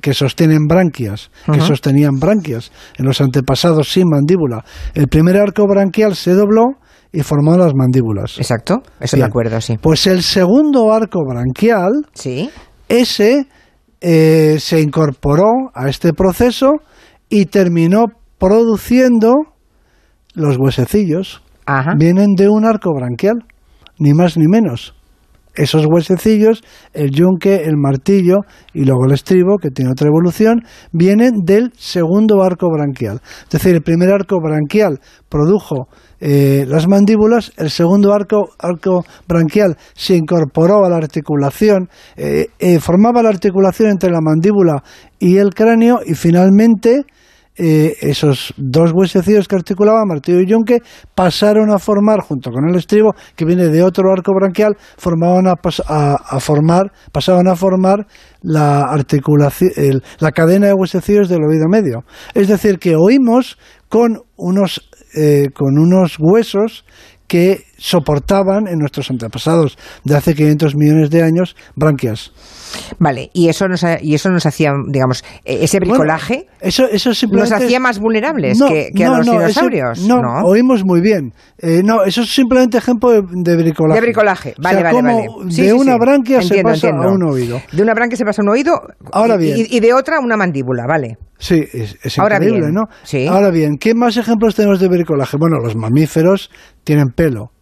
que 0.00 0.14
sostienen 0.14 0.66
branquias, 0.66 1.30
que 1.52 1.60
sostenían 1.60 2.18
branquias 2.18 2.72
en 2.96 3.06
los 3.06 3.20
antepasados 3.20 3.90
sin 3.92 4.04
mandíbula. 4.08 4.64
El 4.94 5.08
primer 5.08 5.36
arco 5.36 5.66
branquial 5.66 6.14
se 6.14 6.32
dobló 6.32 6.78
y 7.12 7.22
formó 7.22 7.56
las 7.56 7.72
mandíbulas. 7.74 8.38
Exacto, 8.38 8.82
eso 9.00 9.16
me 9.16 9.24
acuerdo, 9.24 9.60
sí. 9.60 9.78
Pues 9.80 10.06
el 10.06 10.22
segundo 10.22 10.92
arco 10.92 11.20
branquial, 11.26 11.92
sí. 12.12 12.50
ese 12.88 13.46
eh, 14.00 14.56
se 14.60 14.80
incorporó 14.80 15.70
a 15.74 15.88
este 15.88 16.12
proceso 16.12 16.72
y 17.28 17.46
terminó 17.46 18.04
produciendo 18.38 19.32
los 20.34 20.56
huesecillos 20.58 21.42
vienen 21.96 22.34
de 22.34 22.48
un 22.48 22.64
arco 22.64 22.92
branquial, 22.94 23.44
ni 23.98 24.12
más 24.12 24.36
ni 24.36 24.46
menos 24.46 24.94
esos 25.58 25.86
huesecillos, 25.86 26.62
el 26.92 27.10
yunque, 27.10 27.64
el 27.64 27.76
martillo 27.76 28.36
y 28.72 28.84
luego 28.84 29.06
el 29.06 29.12
estribo, 29.12 29.58
que 29.58 29.70
tiene 29.70 29.90
otra 29.90 30.06
evolución, 30.06 30.62
vienen 30.92 31.42
del 31.44 31.72
segundo 31.76 32.42
arco 32.42 32.68
branquial. 32.70 33.20
Es 33.44 33.50
decir, 33.50 33.74
el 33.74 33.82
primer 33.82 34.10
arco 34.10 34.38
branquial 34.40 35.00
produjo 35.28 35.88
eh, 36.20 36.64
las 36.68 36.86
mandíbulas, 36.88 37.52
el 37.56 37.70
segundo 37.70 38.14
arco, 38.14 38.50
arco 38.58 39.04
branquial 39.26 39.76
se 39.94 40.16
incorporó 40.16 40.84
a 40.84 40.88
la 40.88 40.96
articulación, 40.96 41.88
eh, 42.16 42.46
eh, 42.58 42.78
formaba 42.78 43.22
la 43.22 43.28
articulación 43.28 43.90
entre 43.90 44.10
la 44.10 44.20
mandíbula 44.20 44.82
y 45.18 45.36
el 45.38 45.54
cráneo 45.54 45.98
y 46.06 46.14
finalmente 46.14 47.02
eh, 47.58 47.96
esos 48.00 48.54
dos 48.56 48.92
huesecillos 48.94 49.48
que 49.48 49.56
articulaban, 49.56 50.06
martillo 50.06 50.40
y 50.40 50.46
yunque, 50.46 50.78
pasaron 51.14 51.70
a 51.72 51.78
formar, 51.78 52.20
junto 52.20 52.50
con 52.50 52.68
el 52.68 52.76
estribo, 52.76 53.14
que 53.34 53.44
viene 53.44 53.68
de 53.68 53.82
otro 53.82 54.12
arco 54.12 54.32
branquial, 54.32 54.76
formaban 54.96 55.46
a, 55.48 55.54
a, 55.54 56.40
formar, 56.40 56.92
pasaban 57.12 57.48
a 57.48 57.56
formar 57.56 58.06
la 58.42 58.82
articulación, 58.82 60.02
la 60.20 60.32
cadena 60.32 60.68
de 60.68 60.74
huesecillos 60.74 61.28
del 61.28 61.42
oído 61.42 61.66
medio. 61.68 62.04
Es 62.34 62.48
decir, 62.48 62.78
que 62.78 62.94
oímos 62.96 63.58
con 63.88 64.22
unos, 64.36 64.88
eh, 65.16 65.48
con 65.54 65.78
unos 65.78 66.16
huesos 66.18 66.84
que 67.26 67.64
soportaban 67.78 68.66
en 68.68 68.78
nuestros 68.78 69.10
antepasados 69.10 69.78
de 70.04 70.16
hace 70.16 70.34
500 70.34 70.76
millones 70.76 71.10
de 71.10 71.22
años 71.22 71.56
branquias. 71.74 72.32
Vale, 72.98 73.30
y 73.32 73.48
eso 73.48 73.66
nos, 73.66 73.82
y 74.02 74.14
eso 74.14 74.30
nos 74.30 74.44
hacía, 74.44 74.72
digamos, 74.88 75.24
e, 75.44 75.64
ese 75.64 75.80
bricolaje 75.80 76.46
eso, 76.60 76.84
eso 76.90 77.10
nos 77.30 77.52
hacía 77.52 77.80
más 77.80 77.98
vulnerables 77.98 78.60
que, 78.60 79.04
a 79.04 79.18
los 79.18 79.26
dinosaurios. 79.26 80.00
no, 80.06 80.20
oímos 80.44 80.84
muy 80.84 81.00
bien. 81.00 81.32
Eh, 81.58 81.82
no, 81.84 82.04
eso 82.04 82.22
es 82.22 82.34
simplemente 82.34 82.78
ejemplo 82.78 83.10
de, 83.10 83.56
bricolaje. 83.56 84.00
De 84.00 84.06
bricolaje, 84.06 84.54
vale, 84.62 84.82
vale, 84.82 85.02
vale. 85.02 85.26
de 85.48 85.72
una 85.72 85.96
branquia 85.96 86.42
se 86.42 86.62
pasa 86.62 86.88
a 86.88 87.10
un 87.10 87.22
oído. 87.22 87.60
De 87.72 87.82
una 87.82 87.94
branquia 87.94 88.16
se 88.16 88.24
pasa 88.24 88.42
a 88.42 88.44
un 88.44 88.50
oído 88.50 88.80
Ahora 89.12 89.36
bien. 89.36 89.66
Y, 89.68 89.80
de 89.80 89.94
otra 89.94 90.20
una 90.20 90.36
mandíbula, 90.36 90.84
vale. 90.86 91.16
Sí, 91.38 91.64
es, 91.72 92.18
Ahora 92.18 92.36
increíble, 92.36 92.72
¿no? 92.72 92.86
Sí. 93.04 93.26
Ahora 93.26 93.50
bien, 93.50 93.78
¿qué 93.78 93.94
más 93.94 94.16
ejemplos 94.16 94.56
tenemos 94.56 94.80
de 94.80 94.88
bricolaje? 94.88 95.36
Bueno, 95.38 95.58
los 95.58 95.76
mamíferos 95.76 96.50
tienen 96.82 97.10
pelo, 97.10 97.52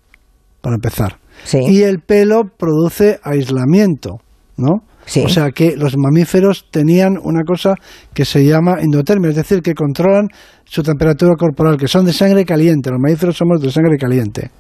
para 0.66 0.74
empezar. 0.74 1.20
Sí. 1.44 1.60
Y 1.68 1.82
el 1.82 2.00
pelo 2.00 2.42
produce 2.58 3.20
aislamiento, 3.22 4.16
¿no? 4.56 4.82
O 5.24 5.28
sea 5.28 5.52
que 5.52 5.76
los 5.76 5.96
mamíferos 5.96 6.66
tenían 6.72 7.18
una 7.22 7.44
cosa 7.44 7.74
que 8.12 8.24
se 8.24 8.44
llama 8.44 8.78
endotermia, 8.80 9.30
es 9.30 9.36
decir, 9.36 9.62
que 9.62 9.74
controlan 9.74 10.26
su 10.64 10.82
temperatura 10.82 11.34
corporal, 11.38 11.76
que 11.76 11.86
son 11.86 12.04
de 12.04 12.12
sangre 12.12 12.44
caliente. 12.44 12.90
Los 12.90 12.98
mamíferos 12.98 13.36
somos 13.36 13.60
de 13.60 13.70
sangre 13.70 13.96
caliente. 13.96 14.50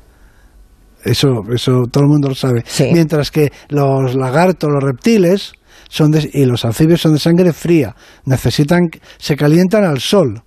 Eso, 1.02 1.42
eso 1.52 1.86
todo 1.90 2.04
el 2.04 2.10
mundo 2.10 2.28
lo 2.28 2.36
sabe. 2.36 2.62
Mientras 2.92 3.32
que 3.32 3.50
los 3.70 4.14
lagartos, 4.14 4.70
los 4.72 4.84
reptiles 4.84 5.54
son 5.88 6.12
y 6.32 6.44
los 6.44 6.64
anfibios 6.64 7.00
son 7.00 7.14
de 7.14 7.18
sangre 7.18 7.52
fría. 7.52 7.96
Necesitan, 8.26 8.82
se 9.18 9.34
calientan 9.34 9.82
al 9.82 9.98
sol 9.98 10.44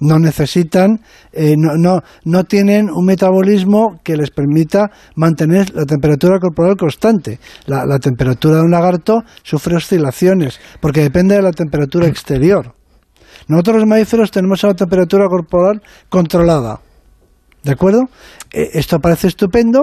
no 0.00 0.18
necesitan, 0.18 1.00
eh, 1.32 1.54
no, 1.56 1.76
no, 1.76 2.02
no 2.24 2.44
tienen 2.44 2.90
un 2.90 3.04
metabolismo 3.04 4.00
que 4.02 4.16
les 4.16 4.30
permita 4.30 4.90
mantener 5.14 5.74
la 5.74 5.84
temperatura 5.84 6.38
corporal 6.38 6.76
constante. 6.76 7.38
La, 7.66 7.98
temperatura 7.98 8.56
de 8.56 8.62
un 8.62 8.70
lagarto 8.70 9.22
sufre 9.42 9.76
oscilaciones 9.76 10.58
porque 10.80 11.02
depende 11.02 11.34
de 11.34 11.42
la 11.42 11.52
temperatura 11.52 12.06
exterior. 12.06 12.74
Nosotros 13.48 13.76
los 13.76 13.86
mamíferos 13.86 14.30
tenemos 14.30 14.62
la 14.62 14.74
temperatura 14.74 15.26
corporal 15.28 15.82
controlada. 16.08 16.80
¿De 17.62 17.72
acuerdo? 17.72 18.08
Eh, 18.52 18.70
esto 18.72 18.98
parece 18.98 19.28
estupendo, 19.28 19.82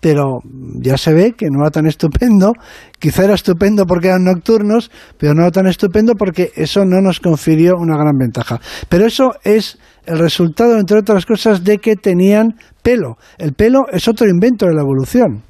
pero 0.00 0.40
ya 0.80 0.96
se 0.96 1.12
ve 1.12 1.32
que 1.32 1.46
no 1.50 1.60
era 1.62 1.70
tan 1.70 1.86
estupendo. 1.86 2.52
Quizá 2.98 3.24
era 3.24 3.34
estupendo 3.34 3.84
porque 3.86 4.08
eran 4.08 4.24
nocturnos, 4.24 4.90
pero 5.18 5.34
no 5.34 5.42
era 5.42 5.50
tan 5.50 5.66
estupendo 5.66 6.14
porque 6.14 6.50
eso 6.56 6.84
no 6.84 7.00
nos 7.00 7.20
confirió 7.20 7.74
una 7.76 7.96
gran 7.96 8.16
ventaja. 8.18 8.60
Pero 8.88 9.06
eso 9.06 9.32
es 9.44 9.78
el 10.06 10.18
resultado, 10.18 10.78
entre 10.78 10.98
otras 10.98 11.26
cosas, 11.26 11.62
de 11.62 11.78
que 11.78 11.96
tenían 11.96 12.54
pelo. 12.82 13.16
El 13.38 13.52
pelo 13.52 13.80
es 13.92 14.08
otro 14.08 14.28
invento 14.28 14.66
de 14.66 14.74
la 14.74 14.80
evolución. 14.80 15.42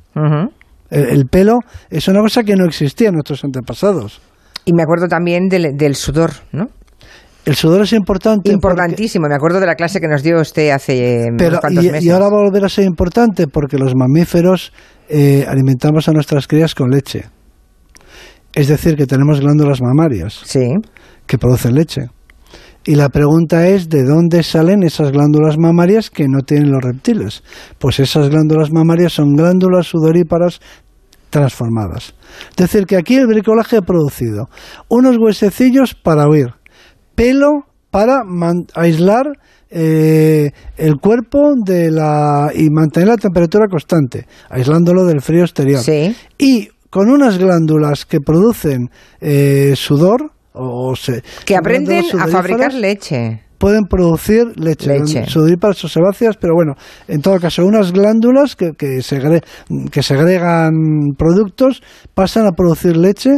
el, 0.91 1.27
pelo 1.27 1.61
es 1.89 2.09
una 2.09 2.21
cosa 2.21 2.43
que 2.43 2.57
no 2.57 2.67
existía 2.67 3.09
en 3.09 3.15
nuestros 3.15 3.45
antepasados. 3.45 4.21
Y 4.65 4.73
me 4.73 4.83
acuerdo 4.83 5.07
también 5.09 5.49
del, 5.49 5.77
del 5.77 5.95
sudor, 5.95 6.33
¿no? 6.53 6.67
El 7.45 7.55
sudor 7.55 7.83
es 7.83 7.93
importante. 7.93 8.53
Importantísimo, 8.53 9.27
me 9.29 9.35
acuerdo 9.35 9.61
de 9.61 9.67
la 9.67 9.75
clase 9.75 10.01
que 10.01 10.09
nos 10.09 10.23
dio 10.23 10.41
usted 10.41 10.71
hace 10.71 11.29
unos 11.31 11.61
cuantos 11.61 11.85
y, 11.85 11.91
meses. 11.91 12.05
Y 12.05 12.11
ahora 12.11 12.27
va 12.29 12.39
a 12.39 12.45
volver 12.45 12.65
a 12.65 12.69
ser 12.69 12.85
importante 12.85 13.47
porque 13.47 13.79
los 13.79 13.95
mamíferos 13.95 14.73
eh, 15.09 15.47
alimentamos 15.49 16.09
a 16.09 16.13
nuestras 16.13 16.47
crías 16.47 16.75
con 16.75 16.91
leche. 16.91 17.25
Es 18.55 18.69
decir, 18.69 18.97
que 18.97 19.07
tenemos 19.07 19.41
glándulas 19.41 19.81
mamarias 19.81 20.41
sí. 20.45 20.69
que 21.27 21.39
producen 21.39 21.75
leche. 21.75 22.03
Y 22.85 22.95
la 22.95 23.11
pregunta 23.11 23.69
es, 23.69 23.89
¿de 23.89 24.05
dónde 24.05 24.43
salen 24.43 24.83
esas 24.83 25.13
glándulas 25.13 25.59
mamarias 25.59 26.11
que 26.11 26.27
no 26.29 26.41
tienen 26.41 26.73
los 26.73 26.83
reptiles? 26.83 27.43
Pues 27.79 28.01
esas 28.01 28.31
glándulas 28.31 28.73
mamarias 28.73 29.13
son 29.13 29.35
glándulas 29.35 29.89
sudoríparas 29.89 30.61
transformadas. 31.29 32.15
Es 32.51 32.57
decir, 32.57 32.87
que 32.87 32.97
aquí 32.97 33.17
el 33.17 33.27
bricolaje 33.27 33.77
ha 33.77 33.83
producido 33.83 34.49
unos 34.89 35.17
huesecillos 35.19 35.95
para 35.95 36.27
oír, 36.27 36.55
pelo 37.21 37.67
para 37.91 38.23
aislar 38.75 39.27
eh, 39.69 40.53
el 40.79 40.97
cuerpo 40.97 41.53
de 41.63 41.91
la 41.91 42.51
y 42.55 42.71
mantener 42.71 43.09
la 43.09 43.17
temperatura 43.17 43.67
constante, 43.69 44.27
aislándolo 44.49 45.05
del 45.05 45.21
frío 45.21 45.43
exterior. 45.43 45.83
Y 46.39 46.69
con 46.89 47.11
unas 47.11 47.37
glándulas 47.37 48.07
que 48.07 48.21
producen 48.21 48.89
eh, 49.21 49.75
sudor 49.77 50.33
o 50.53 50.97
se, 50.97 51.23
que 51.45 51.57
aprenden 51.57 52.05
a 52.19 52.27
fabricar 52.27 52.73
leche 52.73 53.43
pueden 53.59 53.85
producir 53.85 54.59
leche, 54.59 54.89
leche. 54.89 55.27
sudoríparas 55.27 55.77
sebáceas, 55.77 56.39
pero 56.39 56.55
bueno, 56.55 56.73
en 57.07 57.21
todo 57.21 57.39
caso, 57.39 57.63
unas 57.67 57.93
glándulas 57.93 58.57
que, 58.57 58.73
que, 58.73 59.01
que 59.93 60.03
segregan 60.03 60.73
productos 61.19 61.83
pasan 62.15 62.47
a 62.47 62.53
producir 62.53 62.97
leche 62.97 63.37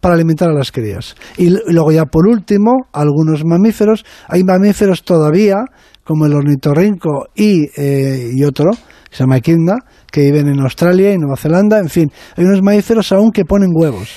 para 0.00 0.14
alimentar 0.14 0.48
a 0.48 0.54
las 0.54 0.72
crías. 0.72 1.14
Y 1.36 1.50
luego 1.72 1.92
ya 1.92 2.06
por 2.06 2.26
último, 2.26 2.88
algunos 2.92 3.44
mamíferos, 3.44 4.04
hay 4.28 4.42
mamíferos 4.44 5.04
todavía, 5.04 5.56
como 6.04 6.26
el 6.26 6.34
ornitorrinco 6.34 7.28
y, 7.34 7.68
eh, 7.76 8.30
y 8.34 8.44
otro, 8.44 8.70
que 8.72 9.16
se 9.16 9.22
llama 9.22 9.36
equidna, 9.36 9.76
que 10.10 10.22
viven 10.22 10.48
en 10.48 10.60
Australia 10.60 11.12
y 11.12 11.18
Nueva 11.18 11.36
Zelanda, 11.36 11.78
en 11.78 11.88
fin, 11.88 12.10
hay 12.36 12.44
unos 12.44 12.62
mamíferos 12.62 13.12
aún 13.12 13.30
que 13.30 13.44
ponen 13.44 13.70
huevos, 13.72 14.16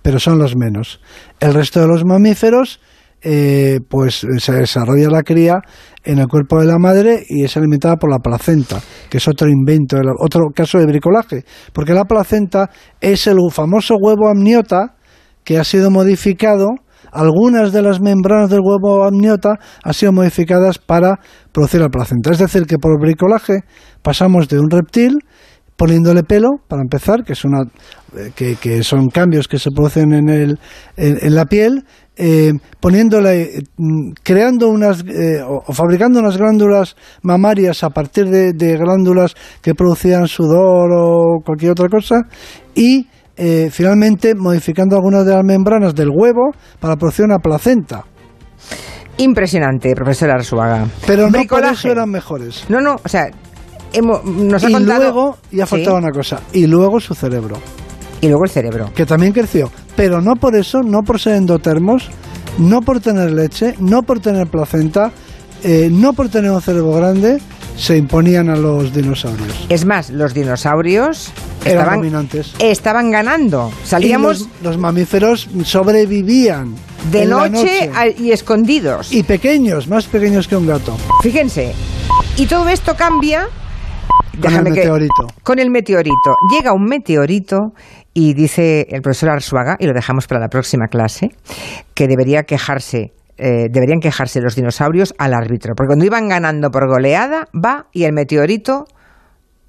pero 0.00 0.18
son 0.18 0.38
los 0.38 0.56
menos. 0.56 1.00
El 1.38 1.54
resto 1.54 1.80
de 1.80 1.88
los 1.88 2.04
mamíferos 2.04 2.80
eh, 3.24 3.78
pues 3.88 4.26
se 4.38 4.52
desarrolla 4.52 5.08
la 5.08 5.22
cría 5.22 5.60
en 6.04 6.18
el 6.18 6.26
cuerpo 6.26 6.60
de 6.60 6.66
la 6.66 6.78
madre 6.78 7.24
y 7.28 7.44
es 7.44 7.56
alimentada 7.56 7.96
por 7.96 8.10
la 8.10 8.18
placenta, 8.18 8.80
que 9.08 9.18
es 9.18 9.28
otro 9.28 9.48
invento, 9.48 9.96
otro 10.18 10.46
caso 10.54 10.78
de 10.78 10.86
bricolaje, 10.86 11.44
porque 11.72 11.94
la 11.94 12.04
placenta 12.04 12.70
es 13.00 13.26
el 13.26 13.38
famoso 13.50 13.96
huevo 14.00 14.28
amniota 14.28 14.96
que 15.44 15.58
ha 15.58 15.64
sido 15.64 15.90
modificado, 15.90 16.68
algunas 17.12 17.72
de 17.72 17.82
las 17.82 18.00
membranas 18.00 18.48
del 18.50 18.60
huevo 18.60 19.04
amniota 19.04 19.56
han 19.84 19.94
sido 19.94 20.12
modificadas 20.12 20.78
para 20.78 21.18
producir 21.52 21.80
la 21.80 21.88
placenta. 21.88 22.30
Es 22.30 22.38
decir, 22.38 22.64
que 22.64 22.78
por 22.78 22.98
bricolaje 22.98 23.60
pasamos 24.02 24.48
de 24.48 24.58
un 24.58 24.70
reptil 24.70 25.18
poniéndole 25.76 26.22
pelo, 26.22 26.48
para 26.68 26.82
empezar, 26.82 27.24
que, 27.24 27.32
es 27.32 27.44
una, 27.44 27.62
eh, 28.16 28.56
que, 28.60 28.82
son 28.84 29.08
cambios 29.08 29.48
que 29.48 29.58
se 29.58 29.70
producen 29.70 30.12
en, 30.12 30.28
el, 30.28 30.58
en 30.96 31.34
la 31.34 31.46
piel, 31.46 31.84
eh, 32.16 32.52
poniéndole, 32.78 33.64
mm, 33.76 34.12
creando 34.22 34.68
unas 34.68 35.02
eh, 35.06 35.42
o, 35.42 35.72
fabricando 35.72 36.18
unas 36.20 36.36
glándulas 36.36 36.94
mamarias 37.22 37.82
a 37.84 37.90
partir 37.90 38.28
de, 38.28 38.76
glándulas 38.76 39.34
que 39.62 39.74
producían 39.74 40.26
sudor 40.26 40.90
o 40.92 41.40
cualquier 41.44 41.72
otra 41.72 41.88
cosa 41.88 42.22
y 42.74 43.06
eh, 43.36 43.70
finalmente 43.70 44.34
modificando 44.34 44.96
algunas 44.96 45.24
de 45.24 45.34
las 45.34 45.44
membranas 45.44 45.94
del 45.94 46.10
huevo 46.10 46.50
para 46.78 46.96
producir 46.96 47.24
una 47.24 47.38
placenta. 47.38 48.04
Impresionante, 49.16 49.94
profesor 49.94 50.30
Arzuaga. 50.30 50.86
Pero 51.06 51.30
no 51.30 51.42
por 51.44 51.64
eso 51.64 51.90
eran 51.90 52.10
mejores. 52.10 52.64
No, 52.68 52.80
no, 52.80 52.96
o 53.02 53.08
sea, 53.08 53.30
hemos, 53.92 54.24
nos 54.24 54.62
ha 54.64 54.70
y 54.70 54.72
contado... 54.72 55.02
luego, 55.02 55.38
y 55.50 55.60
ha 55.60 55.66
faltado 55.66 55.96
una 55.96 56.10
cosa, 56.10 56.40
y 56.52 56.66
luego 56.66 57.00
su 57.00 57.14
cerebro. 57.14 57.56
Y 58.22 58.28
luego 58.28 58.44
el 58.44 58.50
cerebro. 58.50 58.90
Que 58.94 59.04
también 59.04 59.32
creció. 59.32 59.70
Pero 59.96 60.22
no 60.22 60.36
por 60.36 60.54
eso, 60.54 60.82
no 60.82 61.02
por 61.02 61.20
ser 61.20 61.34
endotermos, 61.34 62.08
no 62.56 62.80
por 62.80 63.00
tener 63.00 63.32
leche, 63.32 63.74
no 63.80 64.04
por 64.04 64.20
tener 64.20 64.46
placenta, 64.46 65.10
eh, 65.64 65.88
no 65.90 66.12
por 66.12 66.28
tener 66.28 66.52
un 66.52 66.62
cerebro 66.62 66.92
grande, 66.92 67.38
se 67.76 67.96
imponían 67.96 68.48
a 68.48 68.54
los 68.54 68.92
dinosaurios. 68.94 69.66
Es 69.68 69.84
más, 69.84 70.10
los 70.10 70.34
dinosaurios 70.34 71.32
Eran 71.64 71.78
estaban, 71.78 71.98
dominantes. 71.98 72.54
estaban 72.60 73.10
ganando. 73.10 73.72
Salíamos. 73.84 74.48
los, 74.62 74.78
mamíferos 74.78 75.48
sobrevivían 75.64 76.76
de 77.10 77.26
noche, 77.26 77.90
y 78.18 78.30
escondidos. 78.30 79.12
Y 79.12 79.24
pequeños, 79.24 79.88
más 79.88 80.06
pequeños 80.06 80.46
que 80.46 80.54
un 80.54 80.68
gato. 80.68 80.96
Fíjense. 81.22 81.74
Y 82.36 82.46
todo 82.46 82.68
esto 82.68 82.94
cambia 82.94 83.48
con 84.40 84.54
el 84.54 84.62
meteorito. 84.62 85.26
con 85.42 85.58
el 85.58 85.70
meteorito. 85.70 86.36
Llega 86.50 86.72
un 86.72 86.84
meteorito 86.84 87.72
y 88.14 88.34
dice 88.34 88.86
el 88.90 89.02
profesor 89.02 89.30
Arzuaga, 89.30 89.76
y 89.78 89.86
lo 89.86 89.92
dejamos 89.92 90.26
para 90.26 90.40
la 90.40 90.48
próxima 90.48 90.86
clase, 90.88 91.30
que 91.94 92.06
debería 92.06 92.42
quejarse 92.42 93.12
eh, 93.38 93.68
deberían 93.70 93.98
quejarse 93.98 94.40
los 94.40 94.54
dinosaurios 94.54 95.14
al 95.18 95.32
árbitro, 95.34 95.72
porque 95.74 95.88
cuando 95.88 96.04
iban 96.04 96.28
ganando 96.28 96.70
por 96.70 96.86
goleada, 96.86 97.48
va 97.52 97.86
y 97.90 98.04
el 98.04 98.12
meteorito 98.12 98.84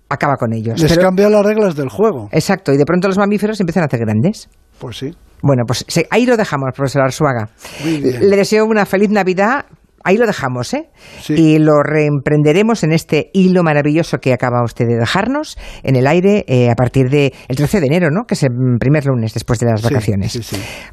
acaba 0.09 0.35
con 0.35 0.53
ellos. 0.53 0.79
Les 0.79 0.97
cambia 0.97 1.29
las 1.29 1.43
reglas 1.43 1.75
del 1.75 1.89
juego. 1.89 2.29
Exacto, 2.31 2.73
y 2.73 2.77
de 2.77 2.85
pronto 2.85 3.07
los 3.07 3.17
mamíferos 3.17 3.59
empiezan 3.61 3.83
a 3.83 3.85
hacer 3.87 4.01
grandes. 4.01 4.49
Pues 4.79 4.97
sí. 4.97 5.11
Bueno, 5.41 5.63
pues 5.65 5.85
ahí 6.11 6.25
lo 6.25 6.37
dejamos, 6.37 6.69
profesor 6.75 7.03
Arzuaga. 7.03 7.49
Le 7.83 8.35
deseo 8.35 8.65
una 8.65 8.85
feliz 8.85 9.09
Navidad 9.09 9.65
ahí 10.03 10.17
lo 10.17 10.25
dejamos, 10.25 10.73
¿eh? 10.73 10.89
Y 11.29 11.59
lo 11.59 11.81
reemprenderemos 11.83 12.83
en 12.83 12.91
este 12.91 13.29
hilo 13.33 13.63
maravilloso 13.63 14.19
que 14.19 14.33
acaba 14.33 14.63
usted 14.63 14.85
de 14.87 14.97
dejarnos 14.97 15.57
en 15.83 15.95
el 15.95 16.07
aire 16.07 16.45
eh, 16.47 16.69
a 16.69 16.75
partir 16.75 17.09
del 17.09 17.31
13 17.47 17.79
de 17.79 17.87
enero, 17.87 18.09
¿no? 18.11 18.25
Que 18.25 18.35
es 18.35 18.43
el 18.43 18.51
primer 18.79 19.05
lunes 19.05 19.33
después 19.33 19.59
de 19.59 19.67
las 19.67 19.81
vacaciones. 19.81 20.39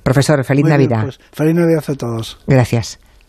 Profesor, 0.02 0.44
feliz 0.44 0.64
Navidad. 0.64 1.02
Pues, 1.02 1.20
feliz 1.32 1.54
Navidad 1.54 1.84
a 1.86 1.94
todos. 1.94 2.38
Gracias. 2.46 2.98